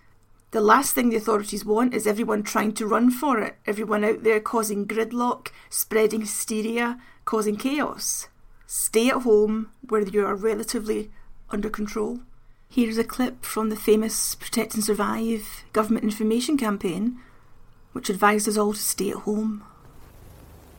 The 0.52 0.60
last 0.60 0.94
thing 0.94 1.08
the 1.08 1.16
authorities 1.16 1.64
want 1.64 1.94
is 1.94 2.06
everyone 2.06 2.42
trying 2.42 2.74
to 2.74 2.86
run 2.86 3.10
for 3.10 3.40
it, 3.40 3.56
everyone 3.64 4.04
out 4.04 4.22
there 4.22 4.38
causing 4.38 4.86
gridlock, 4.86 5.48
spreading 5.70 6.20
hysteria, 6.20 7.00
causing 7.24 7.56
chaos. 7.56 8.28
Stay 8.66 9.08
at 9.08 9.22
home 9.22 9.70
where 9.88 10.02
you 10.02 10.26
are 10.26 10.34
relatively 10.34 11.10
under 11.48 11.70
control. 11.70 12.20
Here's 12.68 12.98
a 12.98 13.04
clip 13.04 13.46
from 13.46 13.70
the 13.70 13.76
famous 13.76 14.34
Protect 14.34 14.74
and 14.74 14.84
Survive 14.84 15.64
government 15.72 16.04
information 16.04 16.58
campaign, 16.58 17.18
which 17.92 18.10
advised 18.10 18.46
us 18.46 18.58
all 18.58 18.74
to 18.74 18.78
stay 18.78 19.08
at 19.08 19.24
home. 19.24 19.64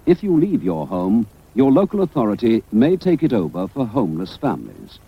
If 0.06 0.22
you 0.22 0.39
leave 0.39 0.63
your 0.63 0.86
home, 0.86 1.25
your 1.56 1.72
local 1.72 2.03
authority 2.03 2.63
may 2.72 2.96
take 2.96 3.24
it 3.24 3.34
over 3.34 3.68
for 3.68 3.88
homeless 3.88 4.38
families. 4.38 5.00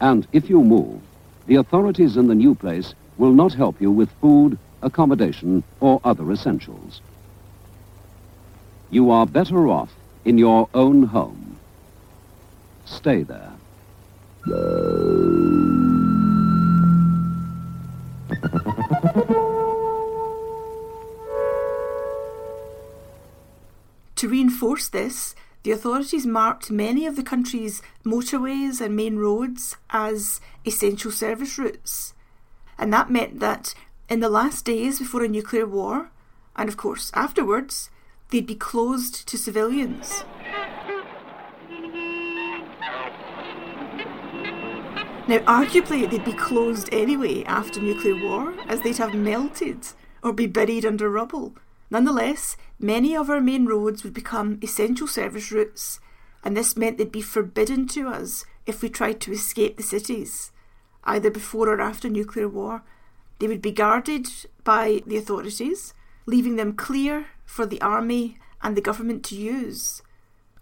And 0.00 0.24
if 0.32 0.48
you 0.48 0.62
move, 0.62 1.00
the 1.48 1.56
authorities 1.56 2.16
in 2.16 2.28
the 2.28 2.34
new 2.36 2.54
place 2.54 2.94
will 3.22 3.32
not 3.32 3.54
help 3.54 3.80
you 3.80 3.88
with 3.88 4.10
food, 4.20 4.58
accommodation, 4.82 5.62
or 5.78 6.00
other 6.02 6.32
essentials. 6.32 7.00
You 8.90 9.12
are 9.12 9.26
better 9.26 9.68
off 9.68 9.92
in 10.24 10.38
your 10.38 10.68
own 10.74 11.04
home. 11.04 11.56
Stay 12.84 13.22
there. 13.22 13.52
To 24.16 24.28
reinforce 24.28 24.88
this, 24.88 25.36
the 25.62 25.70
authorities 25.70 26.26
marked 26.26 26.72
many 26.72 27.06
of 27.06 27.14
the 27.14 27.22
country's 27.22 27.82
motorways 28.04 28.80
and 28.80 28.96
main 28.96 29.16
roads 29.16 29.76
as 29.90 30.40
essential 30.66 31.12
service 31.12 31.56
routes. 31.56 32.14
And 32.82 32.92
that 32.92 33.10
meant 33.10 33.38
that 33.38 33.74
in 34.08 34.18
the 34.18 34.28
last 34.28 34.64
days 34.64 34.98
before 34.98 35.22
a 35.22 35.28
nuclear 35.28 35.66
war, 35.66 36.10
and 36.56 36.68
of 36.68 36.76
course 36.76 37.12
afterwards, 37.14 37.90
they'd 38.30 38.44
be 38.44 38.56
closed 38.56 39.28
to 39.28 39.38
civilians. 39.38 40.24
Now, 45.28 45.38
arguably, 45.46 46.10
they'd 46.10 46.24
be 46.24 46.32
closed 46.32 46.88
anyway 46.90 47.44
after 47.44 47.80
nuclear 47.80 48.20
war, 48.20 48.52
as 48.66 48.80
they'd 48.80 48.96
have 48.96 49.14
melted 49.14 49.86
or 50.20 50.32
be 50.32 50.48
buried 50.48 50.84
under 50.84 51.08
rubble. 51.08 51.54
Nonetheless, 51.88 52.56
many 52.80 53.14
of 53.14 53.30
our 53.30 53.40
main 53.40 53.66
roads 53.66 54.02
would 54.02 54.12
become 54.12 54.58
essential 54.60 55.06
service 55.06 55.52
routes, 55.52 56.00
and 56.42 56.56
this 56.56 56.76
meant 56.76 56.98
they'd 56.98 57.12
be 57.12 57.22
forbidden 57.22 57.86
to 57.94 58.08
us 58.08 58.44
if 58.66 58.82
we 58.82 58.88
tried 58.88 59.20
to 59.20 59.30
escape 59.30 59.76
the 59.76 59.84
cities, 59.84 60.50
either 61.04 61.30
before 61.30 61.68
or 61.68 61.80
after 61.80 62.08
nuclear 62.08 62.48
war. 62.48 62.82
They 63.38 63.48
would 63.48 63.62
be 63.62 63.72
guarded 63.72 64.28
by 64.64 65.02
the 65.06 65.16
authorities, 65.16 65.94
leaving 66.26 66.56
them 66.56 66.74
clear 66.74 67.26
for 67.44 67.66
the 67.66 67.80
army 67.80 68.38
and 68.62 68.76
the 68.76 68.80
government 68.80 69.24
to 69.24 69.34
use, 69.34 70.02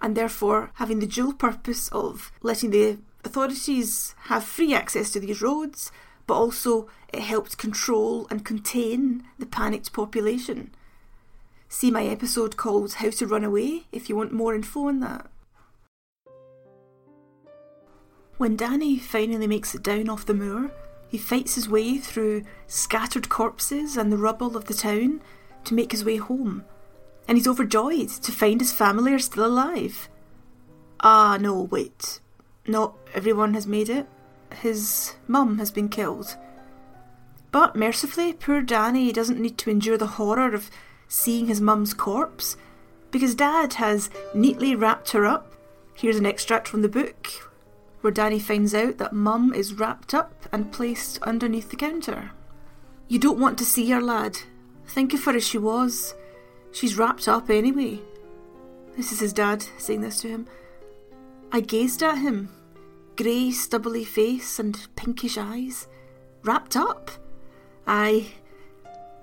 and 0.01 0.17
therefore 0.17 0.71
having 0.75 1.01
the 1.01 1.07
dual 1.07 1.35
purpose 1.35 1.89
of 1.89 2.33
letting 2.43 2.71
the 2.71 2.99
authorities 3.25 4.15
have 4.25 4.45
free 4.45 4.75
access 4.75 5.11
to 5.11 5.21
these 5.21 5.43
roads, 5.43 5.93
but 6.27 6.35
also 6.35 6.89
it 7.13 7.21
helped 7.21 7.59
control 7.59 8.27
and 8.31 8.45
contain 8.45 9.25
the 9.39 9.47
panicked 9.47 9.93
population. 9.93 10.71
See 11.69 11.91
my 11.91 12.05
episode 12.05 12.57
called 12.57 12.95
How 12.95 13.11
to 13.11 13.27
Run 13.27 13.45
Away 13.45 13.85
if 13.93 14.09
you 14.09 14.17
want 14.17 14.33
more 14.33 14.55
info 14.55 14.89
on 14.89 15.01
that. 15.01 15.31
When 18.41 18.57
Danny 18.57 18.99
finally 18.99 19.47
makes 19.47 19.75
it 19.75 19.83
down 19.83 20.09
off 20.09 20.25
the 20.25 20.33
moor, 20.33 20.71
he 21.11 21.19
fights 21.19 21.57
his 21.57 21.69
way 21.69 21.99
through 21.99 22.45
scattered 22.67 23.29
corpses 23.29 23.99
and 23.99 24.11
the 24.11 24.17
rubble 24.17 24.57
of 24.57 24.65
the 24.65 24.73
town 24.73 25.21
to 25.65 25.75
make 25.75 25.93
his 25.93 26.07
way 26.07 26.17
home, 26.17 26.65
and 27.29 27.37
he's 27.37 27.47
overjoyed 27.47 28.09
to 28.09 28.33
find 28.33 28.63
his 28.63 28.73
family 28.73 29.13
are 29.13 29.19
still 29.19 29.45
alive. 29.45 30.09
Ah, 31.01 31.37
no, 31.39 31.65
wait. 31.65 32.21
Not 32.67 32.97
everyone 33.13 33.53
has 33.53 33.67
made 33.67 33.91
it. 33.91 34.07
His 34.55 35.17
mum 35.29 35.59
has 35.59 35.71
been 35.71 35.91
killed. 35.91 36.39
But 37.53 37.77
mercifully, 37.77 38.33
poor 38.33 38.63
Danny 38.63 39.13
doesn't 39.13 39.39
need 39.39 39.59
to 39.59 39.71
endure 39.71 39.99
the 39.99 40.17
horror 40.17 40.55
of 40.55 40.71
seeing 41.09 41.49
his 41.49 41.61
mum's 41.61 41.93
corpse, 41.93 42.57
because 43.11 43.35
Dad 43.35 43.75
has 43.75 44.09
neatly 44.33 44.75
wrapped 44.75 45.11
her 45.11 45.27
up. 45.27 45.53
Here's 45.93 46.17
an 46.17 46.25
extract 46.25 46.69
from 46.69 46.81
the 46.81 46.89
book 46.89 47.50
where 48.01 48.13
Danny 48.13 48.39
finds 48.39 48.75
out 48.75 48.99
that 48.99 49.13
Mum 49.13 49.53
is 49.53 49.75
wrapped 49.75 50.15
up 50.15 50.47
and 50.53 50.73
placed 50.73 51.23
underneath 51.23 51.71
the 51.71 51.77
counter. 51.77 52.31
You 53.09 53.19
don't 53.19 53.41
want 53.41 53.59
to 53.59 53.65
see 53.65 53.91
her, 53.91 54.01
lad. 54.01 54.39
Think 54.87 55.15
of 55.15 55.25
her 55.25 55.37
as 55.37 55.47
she 55.47 55.59
was. 55.59 56.15
She's 56.73 56.97
wrapped 56.97 57.29
up 57.29 57.51
anyway. 57.51 58.01
This 58.97 59.13
is 59.13 59.21
his 59.21 59.33
dad 59.33 59.65
saying 59.79 60.01
this 60.01 60.21
to 60.21 60.29
him. 60.29 60.47
I 61.53 61.61
gazed 61.61 62.03
at 62.03 62.19
him, 62.19 62.49
grey, 63.17 63.51
stubbly 63.51 64.05
face 64.05 64.59
and 64.59 64.87
pinkish 64.97 65.37
eyes. 65.37 65.89
Wrapped 66.43 66.77
up? 66.77 67.11
Aye, 67.87 68.29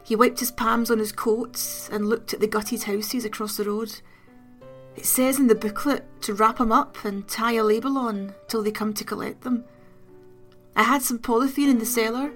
he 0.07 0.15
wiped 0.15 0.39
his 0.39 0.51
palms 0.51 0.89
on 0.89 0.99
his 0.99 1.11
coat 1.11 1.89
and 1.91 2.07
looked 2.07 2.33
at 2.33 2.39
the 2.39 2.47
gutted 2.47 2.83
houses 2.83 3.25
across 3.25 3.57
the 3.57 3.65
road. 3.65 3.99
It 4.97 5.05
says 5.05 5.39
in 5.39 5.45
the 5.45 5.53
booklet 5.53 6.03
to 6.23 6.33
wrap 6.33 6.59
'em 6.59 6.71
up 6.71 7.05
and 7.05 7.27
tie 7.27 7.53
a 7.53 7.63
label 7.63 7.99
on 7.99 8.33
till 8.47 8.63
they 8.63 8.71
come 8.71 8.95
to 8.95 9.03
collect 9.03 9.41
them. 9.41 9.63
I 10.75 10.83
had 10.83 11.03
some 11.03 11.19
polythene 11.19 11.69
in 11.69 11.77
the 11.77 11.85
cellar, 11.85 12.33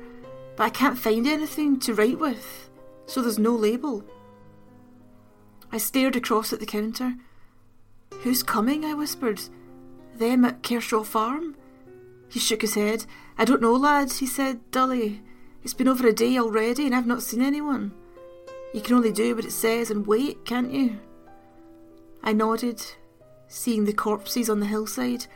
but 0.56 0.63
I 0.65 0.70
can't 0.70 0.98
find 0.98 1.25
anything 1.25 1.80
to 1.80 1.96
write 1.96 2.20
with, 2.20 2.70
so 3.08 3.22
there's 3.22 3.39
no 3.39 3.56
label. 3.56 4.03
I 5.72 5.80
stared 5.80 6.15
across 6.15 6.53
at 6.53 6.60
the 6.60 6.68
counter. 6.68 7.15
Who's 8.22 8.44
coming? 8.44 8.86
I 8.86 8.94
whispered. 8.94 9.41
Them 10.15 10.46
at 10.46 10.62
Kershaw 10.62 11.03
Farm? 11.03 11.56
He 12.30 12.39
shook 12.39 12.62
his 12.62 12.75
head. 12.75 13.06
I 13.39 13.46
don't 13.46 13.62
know, 13.62 13.74
lad, 13.74 14.12
he 14.13 14.27
said 14.27 14.70
dully. 14.70 15.24
It's 15.63 15.74
been 15.74 15.88
over 15.88 16.08
a 16.08 16.13
day 16.13 16.38
already 16.38 16.86
and 16.86 16.94
I've 16.94 17.08
not 17.08 17.24
seen 17.24 17.41
anyone. 17.41 17.91
You 18.72 18.82
can 18.82 18.98
only 18.98 19.12
do 19.12 19.36
what 19.36 19.46
it 19.46 19.51
says 19.51 19.89
and 19.89 20.06
wait, 20.06 20.46
can't 20.46 20.72
you? 20.72 21.00
I 22.24 22.34
nodded, 22.34 22.82
seeing 23.48 23.86
the 23.86 23.94
corpses 23.94 24.50
on 24.50 24.60
the 24.60 24.66
hillside, 24.68 25.28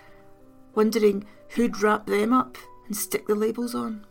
wondering 0.74 1.26
who'd 1.50 1.82
wrap 1.82 2.06
them 2.06 2.34
up 2.34 2.58
and 2.88 2.96
stick 2.96 3.28
the 3.28 3.36
labels 3.36 3.74
on. 3.74 4.06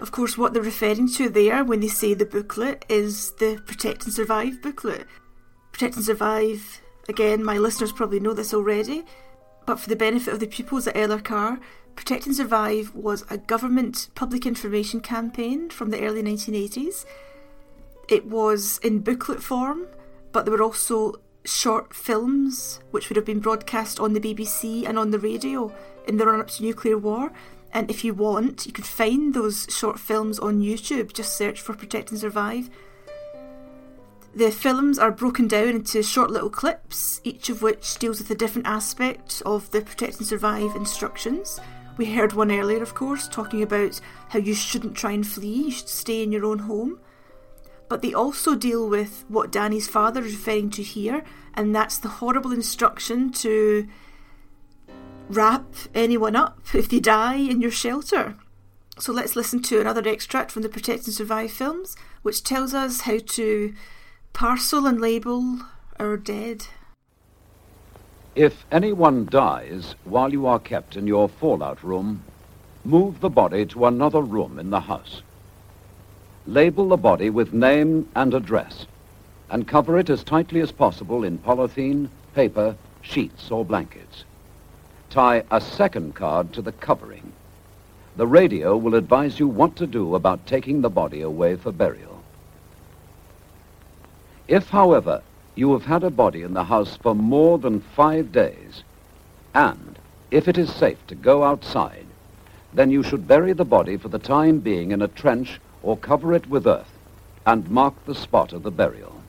Of 0.00 0.12
course, 0.12 0.38
what 0.38 0.52
they're 0.52 0.62
referring 0.62 1.08
to 1.14 1.28
there 1.28 1.64
when 1.64 1.80
they 1.80 1.88
say 1.88 2.14
the 2.14 2.24
booklet 2.24 2.84
is 2.88 3.32
the 3.40 3.60
Protect 3.66 4.04
and 4.04 4.12
Survive 4.12 4.62
booklet. 4.62 5.06
Protect 5.72 5.96
and 5.96 6.04
Survive, 6.04 6.80
again, 7.08 7.42
my 7.42 7.58
listeners 7.58 7.92
probably 7.92 8.20
know 8.20 8.32
this 8.32 8.54
already, 8.54 9.04
but 9.66 9.80
for 9.80 9.88
the 9.88 9.96
benefit 9.96 10.32
of 10.32 10.40
the 10.40 10.46
pupils 10.46 10.86
at 10.86 10.96
Eller 10.96 11.20
Carr, 11.20 11.58
Protect 11.96 12.26
and 12.26 12.36
Survive 12.36 12.94
was 12.94 13.24
a 13.28 13.38
government 13.38 14.08
public 14.14 14.46
information 14.46 15.00
campaign 15.00 15.68
from 15.68 15.90
the 15.90 16.00
early 16.00 16.22
1980s. 16.22 17.04
It 18.08 18.26
was 18.26 18.78
in 18.84 19.00
booklet 19.00 19.42
form, 19.42 19.88
but 20.30 20.44
there 20.44 20.56
were 20.56 20.62
also 20.62 21.14
short 21.48 21.94
films 21.94 22.80
which 22.90 23.08
would 23.08 23.16
have 23.16 23.24
been 23.24 23.40
broadcast 23.40 23.98
on 23.98 24.12
the 24.12 24.20
BBC 24.20 24.86
and 24.86 24.98
on 24.98 25.10
the 25.10 25.18
radio 25.18 25.74
in 26.06 26.16
the 26.16 26.26
run 26.26 26.40
up 26.40 26.48
to 26.48 26.62
nuclear 26.62 26.98
war. 26.98 27.32
And 27.72 27.90
if 27.90 28.04
you 28.04 28.14
want, 28.14 28.66
you 28.66 28.72
could 28.72 28.86
find 28.86 29.34
those 29.34 29.66
short 29.70 29.98
films 29.98 30.38
on 30.38 30.60
YouTube. 30.60 31.12
Just 31.12 31.36
search 31.36 31.60
for 31.60 31.74
Protect 31.74 32.10
and 32.10 32.20
Survive. 32.20 32.70
The 34.34 34.50
films 34.50 34.98
are 34.98 35.10
broken 35.10 35.48
down 35.48 35.68
into 35.68 36.02
short 36.02 36.30
little 36.30 36.50
clips, 36.50 37.20
each 37.24 37.48
of 37.48 37.62
which 37.62 37.98
deals 37.98 38.20
with 38.20 38.30
a 38.30 38.34
different 38.34 38.66
aspect 38.66 39.42
of 39.44 39.70
the 39.70 39.80
Protect 39.80 40.18
and 40.18 40.26
Survive 40.26 40.76
instructions. 40.76 41.60
We 41.96 42.06
heard 42.06 42.32
one 42.32 42.52
earlier, 42.52 42.82
of 42.82 42.94
course, 42.94 43.26
talking 43.26 43.62
about 43.62 44.00
how 44.28 44.38
you 44.38 44.54
shouldn't 44.54 44.96
try 44.96 45.12
and 45.12 45.26
flee, 45.26 45.64
you 45.64 45.70
should 45.70 45.88
stay 45.88 46.22
in 46.22 46.30
your 46.30 46.44
own 46.44 46.60
home. 46.60 47.00
But 47.88 48.02
they 48.02 48.12
also 48.12 48.54
deal 48.54 48.88
with 48.88 49.24
what 49.28 49.50
Danny's 49.50 49.88
father 49.88 50.22
is 50.22 50.34
referring 50.34 50.70
to 50.70 50.82
here, 50.82 51.24
and 51.54 51.74
that's 51.74 51.98
the 51.98 52.08
horrible 52.08 52.52
instruction 52.52 53.32
to 53.32 53.88
wrap 55.28 55.64
anyone 55.94 56.36
up 56.36 56.60
if 56.74 56.88
they 56.88 57.00
die 57.00 57.36
in 57.36 57.60
your 57.60 57.70
shelter. 57.70 58.36
So 58.98 59.12
let's 59.12 59.36
listen 59.36 59.62
to 59.62 59.80
another 59.80 60.06
extract 60.08 60.50
from 60.50 60.62
the 60.62 60.68
Protect 60.68 61.06
and 61.06 61.14
Survive 61.14 61.52
films, 61.52 61.96
which 62.22 62.42
tells 62.42 62.74
us 62.74 63.02
how 63.02 63.18
to 63.18 63.74
parcel 64.32 64.86
and 64.86 65.00
label 65.00 65.60
our 65.98 66.16
dead. 66.16 66.66
If 68.34 68.64
anyone 68.70 69.26
dies 69.26 69.94
while 70.04 70.32
you 70.32 70.46
are 70.46 70.58
kept 70.58 70.96
in 70.96 71.06
your 71.06 71.28
fallout 71.28 71.82
room, 71.82 72.22
move 72.84 73.20
the 73.20 73.30
body 73.30 73.66
to 73.66 73.86
another 73.86 74.20
room 74.20 74.58
in 74.58 74.70
the 74.70 74.80
house. 74.80 75.22
Label 76.48 76.88
the 76.88 76.96
body 76.96 77.28
with 77.28 77.52
name 77.52 78.08
and 78.14 78.32
address, 78.32 78.86
and 79.50 79.68
cover 79.68 79.98
it 79.98 80.08
as 80.08 80.24
tightly 80.24 80.60
as 80.60 80.72
possible 80.72 81.22
in 81.22 81.36
polythene, 81.36 82.08
paper, 82.34 82.74
sheets, 83.02 83.50
or 83.50 83.66
blankets. 83.66 84.24
Tie 85.10 85.42
a 85.50 85.60
second 85.60 86.14
card 86.14 86.54
to 86.54 86.62
the 86.62 86.72
covering. 86.72 87.34
The 88.16 88.26
radio 88.26 88.78
will 88.78 88.94
advise 88.94 89.38
you 89.38 89.46
what 89.46 89.76
to 89.76 89.86
do 89.86 90.14
about 90.14 90.46
taking 90.46 90.80
the 90.80 90.88
body 90.88 91.20
away 91.20 91.54
for 91.56 91.70
burial. 91.70 92.24
If, 94.46 94.70
however, 94.70 95.20
you 95.54 95.74
have 95.74 95.84
had 95.84 96.02
a 96.02 96.08
body 96.08 96.44
in 96.44 96.54
the 96.54 96.64
house 96.64 96.96
for 96.96 97.14
more 97.14 97.58
than 97.58 97.80
five 97.80 98.32
days, 98.32 98.82
and 99.52 99.98
if 100.30 100.48
it 100.48 100.56
is 100.56 100.72
safe 100.72 101.06
to 101.08 101.14
go 101.14 101.44
outside, 101.44 102.06
then 102.72 102.90
you 102.90 103.02
should 103.02 103.28
bury 103.28 103.52
the 103.52 103.66
body 103.66 103.98
for 103.98 104.08
the 104.08 104.18
time 104.18 104.60
being 104.60 104.92
in 104.92 105.02
a 105.02 105.08
trench 105.08 105.60
or 105.88 105.96
cover 105.96 106.34
it 106.34 106.50
with 106.50 106.66
earth 106.66 106.98
and 107.46 107.70
mark 107.70 107.94
the 108.04 108.14
spot 108.14 108.52
of 108.52 108.62
the 108.62 108.70
burial. 108.70 109.22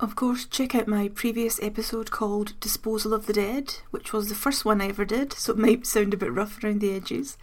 Of 0.00 0.16
course, 0.16 0.44
check 0.44 0.74
out 0.74 0.88
my 0.88 1.08
previous 1.14 1.62
episode 1.62 2.10
called 2.10 2.58
Disposal 2.58 3.14
of 3.14 3.26
the 3.26 3.32
Dead, 3.32 3.76
which 3.92 4.12
was 4.12 4.28
the 4.28 4.34
first 4.34 4.64
one 4.64 4.80
I 4.80 4.88
ever 4.88 5.04
did, 5.04 5.32
so 5.34 5.52
it 5.52 5.58
might 5.58 5.86
sound 5.86 6.12
a 6.12 6.16
bit 6.16 6.32
rough 6.32 6.62
around 6.64 6.80
the 6.80 6.92
edges. 6.92 7.38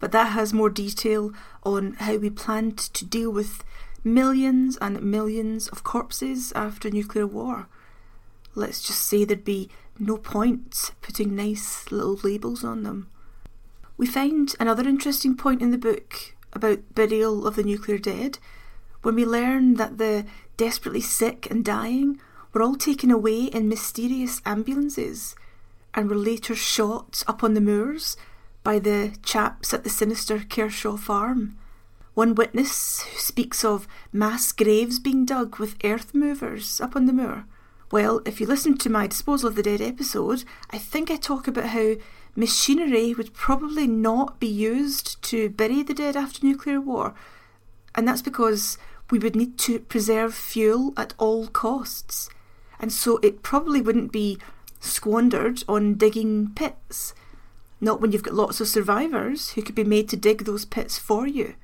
But 0.00 0.10
that 0.12 0.32
has 0.32 0.54
more 0.54 0.70
detail 0.70 1.34
on 1.64 1.92
how 1.98 2.16
we 2.16 2.30
planned 2.30 2.78
to 2.78 3.04
deal 3.04 3.30
with 3.30 3.62
millions 4.04 4.76
and 4.76 5.02
millions 5.02 5.68
of 5.68 5.82
corpses 5.82 6.52
after 6.54 6.90
nuclear 6.90 7.26
war. 7.26 7.66
Let's 8.54 8.86
just 8.86 9.02
say 9.02 9.24
there'd 9.24 9.44
be 9.44 9.70
no 9.98 10.16
point 10.18 10.92
putting 11.00 11.34
nice 11.34 11.90
little 11.90 12.18
labels 12.22 12.62
on 12.62 12.82
them. 12.82 13.08
We 13.96 14.06
find 14.06 14.54
another 14.60 14.88
interesting 14.88 15.36
point 15.36 15.62
in 15.62 15.70
the 15.70 15.78
book 15.78 16.34
about 16.52 16.94
burial 16.94 17.46
of 17.46 17.56
the 17.56 17.62
nuclear 17.62 17.98
dead 17.98 18.38
when 19.02 19.14
we 19.14 19.24
learn 19.24 19.74
that 19.74 19.98
the 19.98 20.26
desperately 20.56 21.00
sick 21.00 21.50
and 21.50 21.64
dying 21.64 22.20
were 22.52 22.62
all 22.62 22.76
taken 22.76 23.10
away 23.10 23.44
in 23.44 23.68
mysterious 23.68 24.40
ambulances 24.46 25.34
and 25.92 26.08
were 26.08 26.16
later 26.16 26.54
shot 26.54 27.22
up 27.26 27.42
on 27.44 27.54
the 27.54 27.60
moors 27.60 28.16
by 28.62 28.78
the 28.78 29.16
chaps 29.22 29.74
at 29.74 29.84
the 29.84 29.90
sinister 29.90 30.44
Kershaw 30.48 30.96
farm. 30.96 31.56
One 32.14 32.36
witness 32.36 32.72
speaks 33.16 33.64
of 33.64 33.88
mass 34.12 34.52
graves 34.52 35.00
being 35.00 35.24
dug 35.24 35.58
with 35.58 35.76
earth 35.82 36.14
movers 36.14 36.80
up 36.80 36.94
on 36.94 37.06
the 37.06 37.12
moor. 37.12 37.44
Well, 37.90 38.22
if 38.24 38.40
you 38.40 38.46
listen 38.46 38.78
to 38.78 38.90
my 38.90 39.08
Disposal 39.08 39.48
of 39.48 39.56
the 39.56 39.64
Dead 39.64 39.80
episode, 39.80 40.44
I 40.70 40.78
think 40.78 41.10
I 41.10 41.16
talk 41.16 41.48
about 41.48 41.66
how 41.66 41.94
machinery 42.36 43.14
would 43.14 43.34
probably 43.34 43.88
not 43.88 44.38
be 44.38 44.46
used 44.46 45.20
to 45.24 45.48
bury 45.50 45.82
the 45.82 45.92
dead 45.92 46.16
after 46.16 46.46
nuclear 46.46 46.80
war. 46.80 47.14
And 47.96 48.06
that's 48.06 48.22
because 48.22 48.78
we 49.10 49.18
would 49.18 49.34
need 49.34 49.58
to 49.58 49.80
preserve 49.80 50.34
fuel 50.34 50.92
at 50.96 51.14
all 51.18 51.48
costs. 51.48 52.30
And 52.78 52.92
so 52.92 53.18
it 53.24 53.42
probably 53.42 53.80
wouldn't 53.80 54.12
be 54.12 54.38
squandered 54.78 55.64
on 55.68 55.94
digging 55.94 56.52
pits. 56.54 57.12
Not 57.80 58.00
when 58.00 58.12
you've 58.12 58.22
got 58.22 58.34
lots 58.34 58.60
of 58.60 58.68
survivors 58.68 59.50
who 59.50 59.62
could 59.62 59.74
be 59.74 59.84
made 59.84 60.08
to 60.10 60.16
dig 60.16 60.44
those 60.44 60.64
pits 60.64 60.96
for 60.96 61.26
you. 61.26 61.54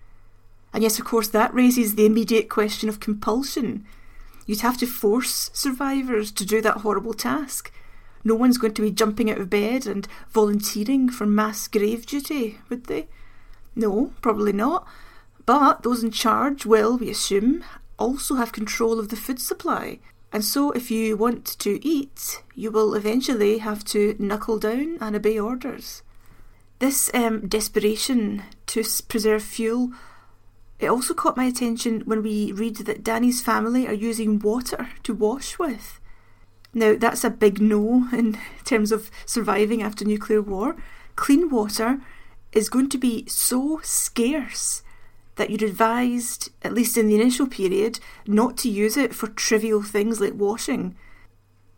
And 0.72 0.82
yes, 0.82 0.98
of 0.98 1.04
course, 1.04 1.28
that 1.28 1.52
raises 1.52 1.94
the 1.94 2.06
immediate 2.06 2.48
question 2.48 2.88
of 2.88 3.00
compulsion. 3.00 3.84
You'd 4.46 4.60
have 4.60 4.78
to 4.78 4.86
force 4.86 5.50
survivors 5.52 6.30
to 6.32 6.44
do 6.44 6.60
that 6.60 6.78
horrible 6.78 7.14
task. 7.14 7.72
No 8.22 8.34
one's 8.34 8.58
going 8.58 8.74
to 8.74 8.82
be 8.82 8.90
jumping 8.90 9.30
out 9.30 9.38
of 9.38 9.50
bed 9.50 9.86
and 9.86 10.06
volunteering 10.28 11.08
for 11.08 11.26
mass 11.26 11.66
grave 11.68 12.06
duty, 12.06 12.58
would 12.68 12.84
they? 12.84 13.08
No, 13.74 14.12
probably 14.20 14.52
not. 14.52 14.86
But 15.46 15.82
those 15.82 16.04
in 16.04 16.10
charge 16.10 16.66
will, 16.66 16.98
we 16.98 17.10
assume, 17.10 17.64
also 17.98 18.36
have 18.36 18.52
control 18.52 18.98
of 18.98 19.08
the 19.08 19.16
food 19.16 19.40
supply. 19.40 19.98
And 20.32 20.44
so, 20.44 20.70
if 20.72 20.90
you 20.90 21.16
want 21.16 21.44
to 21.58 21.84
eat, 21.86 22.42
you 22.54 22.70
will 22.70 22.94
eventually 22.94 23.58
have 23.58 23.84
to 23.86 24.14
knuckle 24.18 24.58
down 24.58 24.98
and 25.00 25.16
obey 25.16 25.38
orders. 25.38 26.02
This 26.78 27.10
um, 27.14 27.48
desperation 27.48 28.44
to 28.66 28.84
preserve 29.08 29.42
fuel 29.42 29.92
it 30.80 30.88
also 30.88 31.12
caught 31.12 31.36
my 31.36 31.44
attention 31.44 32.00
when 32.06 32.22
we 32.22 32.52
read 32.52 32.76
that 32.76 33.04
Danny's 33.04 33.42
family 33.42 33.86
are 33.86 33.92
using 33.92 34.38
water 34.38 34.88
to 35.02 35.12
wash 35.12 35.58
with. 35.58 36.00
Now, 36.72 36.96
that's 36.96 37.22
a 37.22 37.30
big 37.30 37.60
no 37.60 38.08
in 38.12 38.38
terms 38.64 38.90
of 38.90 39.10
surviving 39.26 39.82
after 39.82 40.04
nuclear 40.04 40.40
war. 40.40 40.76
Clean 41.16 41.50
water 41.50 42.00
is 42.52 42.70
going 42.70 42.88
to 42.88 42.98
be 42.98 43.26
so 43.28 43.80
scarce 43.82 44.82
that 45.36 45.50
you're 45.50 45.68
advised, 45.68 46.50
at 46.62 46.74
least 46.74 46.96
in 46.96 47.08
the 47.08 47.14
initial 47.14 47.46
period, 47.46 48.00
not 48.26 48.56
to 48.58 48.70
use 48.70 48.96
it 48.96 49.14
for 49.14 49.28
trivial 49.28 49.82
things 49.82 50.20
like 50.20 50.34
washing. 50.34 50.96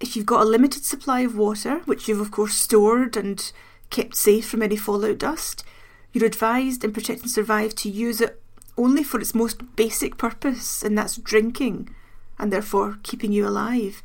If 0.00 0.16
you've 0.16 0.26
got 0.26 0.42
a 0.42 0.48
limited 0.48 0.84
supply 0.84 1.20
of 1.20 1.36
water, 1.36 1.78
which 1.84 2.08
you've 2.08 2.20
of 2.20 2.30
course 2.30 2.54
stored 2.54 3.16
and 3.16 3.52
kept 3.90 4.16
safe 4.16 4.48
from 4.48 4.62
any 4.62 4.76
fallout 4.76 5.18
dust, 5.18 5.64
you're 6.12 6.26
advised 6.26 6.82
in 6.84 6.92
Protect 6.92 7.22
and 7.22 7.30
Survive 7.30 7.74
to 7.76 7.88
use 7.88 8.20
it 8.20 8.41
only 8.76 9.02
for 9.02 9.20
its 9.20 9.34
most 9.34 9.76
basic 9.76 10.16
purpose, 10.16 10.82
and 10.82 10.96
that's 10.96 11.16
drinking, 11.16 11.94
and 12.38 12.52
therefore 12.52 12.98
keeping 13.02 13.32
you 13.32 13.46
alive 13.46 14.02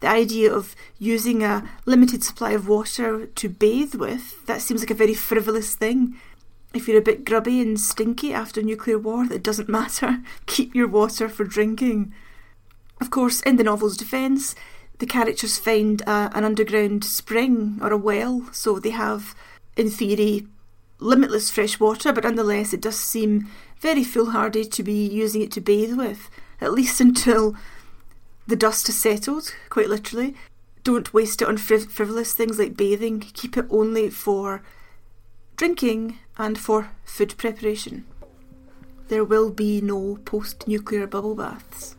the 0.00 0.08
idea 0.08 0.52
of 0.52 0.76
using 0.98 1.42
a 1.42 1.68
limited 1.86 2.22
supply 2.22 2.50
of 2.50 2.68
water 2.68 3.26
to 3.26 3.48
bathe 3.48 3.94
with, 3.94 4.44
that 4.46 4.60
seems 4.60 4.80
like 4.82 4.90
a 4.90 4.94
very 4.94 5.14
frivolous 5.14 5.74
thing. 5.74 6.16
If 6.74 6.86
you're 6.86 6.98
a 6.98 7.02
bit 7.02 7.24
grubby 7.24 7.60
and 7.60 7.80
stinky 7.80 8.32
after 8.32 8.62
nuclear 8.62 8.98
war, 8.98 9.26
that 9.28 9.42
doesn't 9.42 9.68
matter. 9.80 10.20
Keep 10.46 10.74
your 10.74 10.88
water 10.88 11.28
for 11.28 11.44
drinking. 11.44 12.12
Of 13.00 13.10
course, 13.10 13.40
in 13.42 13.56
the 13.56 13.64
novel's 13.64 13.96
defence, 13.96 14.54
the 14.98 15.06
characters 15.06 15.58
find 15.58 16.02
an 16.06 16.44
underground 16.44 17.04
spring 17.04 17.78
or 17.82 17.92
a 17.92 17.98
well, 17.98 18.48
so 18.52 18.78
they 18.78 18.90
have, 18.90 19.34
in 19.76 19.90
theory, 19.90 20.46
limitless 20.98 21.50
fresh 21.50 21.78
water, 21.78 22.12
but 22.12 22.24
nonetheless, 22.24 22.72
it 22.72 22.80
does 22.80 22.98
seem 22.98 23.50
very 23.80 24.04
foolhardy 24.04 24.64
to 24.64 24.82
be 24.82 25.06
using 25.06 25.42
it 25.42 25.52
to 25.52 25.60
bathe 25.60 25.94
with, 25.94 26.30
at 26.60 26.72
least 26.72 27.00
until 27.00 27.54
the 28.46 28.56
dust 28.56 28.86
has 28.86 28.96
settled, 28.96 29.54
quite 29.68 29.88
literally. 29.88 30.34
Don't 30.84 31.12
waste 31.12 31.42
it 31.42 31.48
on 31.48 31.56
friv- 31.56 31.90
frivolous 31.90 32.32
things 32.32 32.58
like 32.58 32.76
bathing. 32.76 33.20
Keep 33.20 33.56
it 33.56 33.66
only 33.70 34.08
for 34.10 34.62
drinking 35.56 36.18
and 36.38 36.58
for 36.58 36.90
food 37.04 37.34
preparation. 37.36 38.06
There 39.08 39.24
will 39.24 39.50
be 39.50 39.80
no 39.80 40.18
post 40.24 40.68
nuclear 40.68 41.06
bubble 41.06 41.34
baths. 41.34 41.96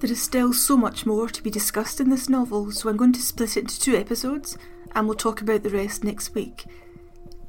There 0.00 0.10
is 0.10 0.22
still 0.22 0.52
so 0.52 0.76
much 0.76 1.04
more 1.04 1.28
to 1.28 1.42
be 1.42 1.50
discussed 1.50 2.00
in 2.00 2.08
this 2.08 2.28
novel, 2.28 2.70
so 2.70 2.88
I'm 2.88 2.96
going 2.96 3.12
to 3.12 3.20
split 3.22 3.56
it 3.56 3.60
into 3.60 3.80
two 3.80 3.96
episodes 3.96 4.56
and 4.94 5.06
we'll 5.06 5.16
talk 5.16 5.40
about 5.40 5.62
the 5.62 5.70
rest 5.70 6.04
next 6.04 6.34
week. 6.34 6.64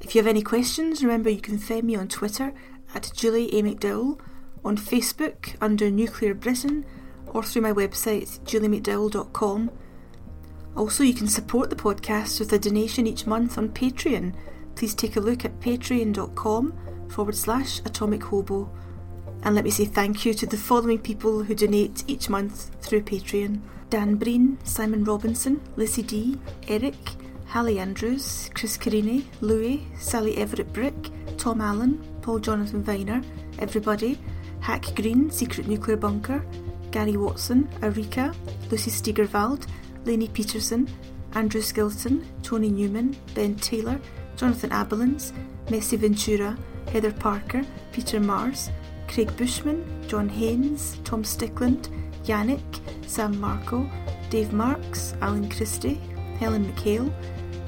If 0.02 0.16
you 0.16 0.20
have 0.20 0.28
any 0.28 0.42
questions, 0.42 1.04
remember 1.04 1.30
you 1.30 1.42
can 1.42 1.58
find 1.58 1.84
me 1.84 1.96
on 1.96 2.08
Twitter 2.08 2.54
at 2.94 3.12
Julie 3.16 3.54
A. 3.56 3.64
McDowell, 3.64 4.20
on 4.66 4.78
Facebook 4.78 5.56
under 5.62 5.90
Nuclear 5.90 6.34
Britain, 6.34 6.86
or 7.28 7.44
through 7.44 7.62
my 7.62 7.72
website, 7.72 8.40
juliemcdowell.com. 8.42 9.72
Also, 10.76 11.04
you 11.04 11.14
can 11.14 11.28
support 11.28 11.70
the 11.70 11.76
podcast 11.76 12.40
with 12.40 12.52
a 12.52 12.60
donation 12.60 13.08
each 13.08 13.26
month 13.26 13.58
on 13.58 13.70
Patreon 13.70 14.34
please 14.76 14.94
take 14.94 15.16
a 15.16 15.20
look 15.20 15.46
at 15.46 15.60
patreon.com 15.60 16.74
forward 17.10 17.36
slash 17.36 17.80
atomic 17.86 18.24
hobo. 18.24 18.70
And 19.44 19.56
let 19.56 19.64
me 19.64 19.72
say 19.72 19.86
thank 19.86 20.26
you 20.26 20.34
to 20.34 20.46
the 20.46 20.58
following 20.58 21.00
people 21.00 21.44
who 21.44 21.56
donate 21.56 22.04
each 22.08 22.30
month 22.30 22.72
through 22.82 23.04
Patreon 23.04 23.62
Dan 23.90 24.16
Breen, 24.16 24.58
Simon 24.64 25.04
Robinson, 25.04 25.62
Lizzie 25.76 26.04
D, 26.04 26.40
Eric, 26.68 26.96
Hallie 27.52 27.80
Andrews, 27.80 28.50
Chris 28.54 28.78
Carini, 28.78 29.26
Louis, 29.42 29.86
Sally 30.00 30.38
Everett 30.38 30.72
Brick, 30.72 31.12
Tom 31.38 31.60
Allen, 31.60 32.02
Paul 32.22 32.40
Jonathan 32.40 32.82
Viner, 32.82 33.22
Everybody, 33.60 34.18
Hack 34.62 34.96
Green, 34.96 35.30
Secret 35.30 35.68
Nuclear 35.68 35.98
Bunker, 35.98 36.46
Gary 36.92 37.18
Watson, 37.18 37.68
Arika, 37.82 38.34
Lucy 38.72 38.90
Stegervald, 38.90 39.68
Lainey 40.06 40.30
Peterson, 40.30 40.88
Andrew 41.34 41.60
Skilton, 41.60 42.26
Tony 42.42 42.70
Newman, 42.70 43.18
Ben 43.36 43.56
Taylor, 43.56 44.00
Jonathan 44.38 44.70
Abelins, 44.70 45.34
Messi 45.66 45.98
Ventura, 45.98 46.58
Heather 46.88 47.12
Parker, 47.12 47.64
Peter 47.92 48.22
Mars, 48.22 48.70
Craig 49.10 49.36
Bushman, 49.36 49.84
John 50.08 50.30
Haynes, 50.30 51.00
Tom 51.04 51.24
Stickland, 51.24 51.90
Yannick, 52.24 52.80
Sam 53.10 53.38
Marco, 53.42 53.92
Dave 54.30 54.54
Marks, 54.54 55.16
Alan 55.22 55.50
Christie, 55.50 56.00
Helen 56.40 56.66
McHale, 56.72 57.14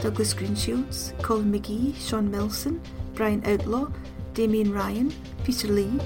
Douglas 0.03 0.33
Greenshields, 0.33 1.17
Colin 1.23 1.49
McGee, 1.49 1.95
Sean 1.95 2.29
Melson, 2.29 2.81
Brian 3.13 3.41
Outlaw, 3.45 3.87
Damien 4.33 4.73
Ryan, 4.73 5.13
Peter 5.45 5.69
Lee, 5.69 5.97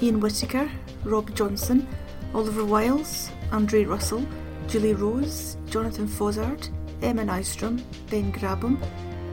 Ian 0.00 0.20
Whittaker, 0.20 0.70
Rob 1.02 1.34
Johnson, 1.34 1.88
Oliver 2.34 2.64
Wiles, 2.64 3.32
Andre 3.50 3.84
Russell, 3.84 4.24
Julie 4.68 4.94
Rose, 4.94 5.56
Jonathan 5.68 6.06
Fozzard, 6.06 6.70
Emma 7.02 7.24
Nystrom, 7.24 7.82
Ben 8.10 8.32
Grabham, 8.32 8.80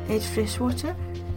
Ed 0.09 0.23
Freshwater, 0.23 0.95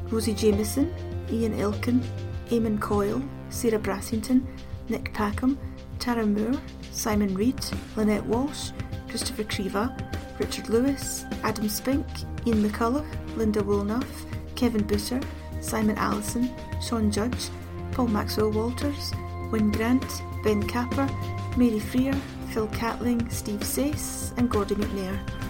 Rosie 0.09 0.33
Jameson, 0.33 0.95
Ian 1.31 1.61
Elkin, 1.61 2.01
Eamon 2.49 2.81
Coyle, 2.81 3.23
Sarah 3.51 3.79
Brassington, 3.79 4.47
Nick 4.88 5.12
Packham, 5.12 5.59
Tara 5.99 6.25
Moore, 6.25 6.59
Simon 6.90 7.35
Reed, 7.35 7.62
Lynette 7.97 8.25
Walsh, 8.25 8.71
Christopher 9.11 9.45
Creva, 9.45 9.95
Richard 10.38 10.68
Lewis, 10.68 11.25
Adam 11.42 11.68
Spink, 11.68 12.07
Ian 12.46 12.62
McCullough, 12.62 13.07
Linda 13.37 13.61
Woolnough, 13.62 14.07
Kevin 14.55 14.83
Booter, 14.83 15.20
Simon 15.61 15.96
Allison, 15.96 16.51
Sean 16.81 17.11
Judge, 17.11 17.49
Paul 17.92 18.09
Maxwell 18.09 18.51
Walters, 18.51 19.12
Wyn 19.51 19.70
Grant, 19.70 20.22
Ben 20.44 20.62
Capper, 20.62 21.09
Mary 21.57 21.79
Freer, 21.79 22.14
Phil 22.51 22.68
Catling, 22.68 23.29
Steve 23.31 23.61
Sace, 23.61 24.37
and 24.37 24.51
Gordon 24.51 24.79
McNair. 24.79 25.45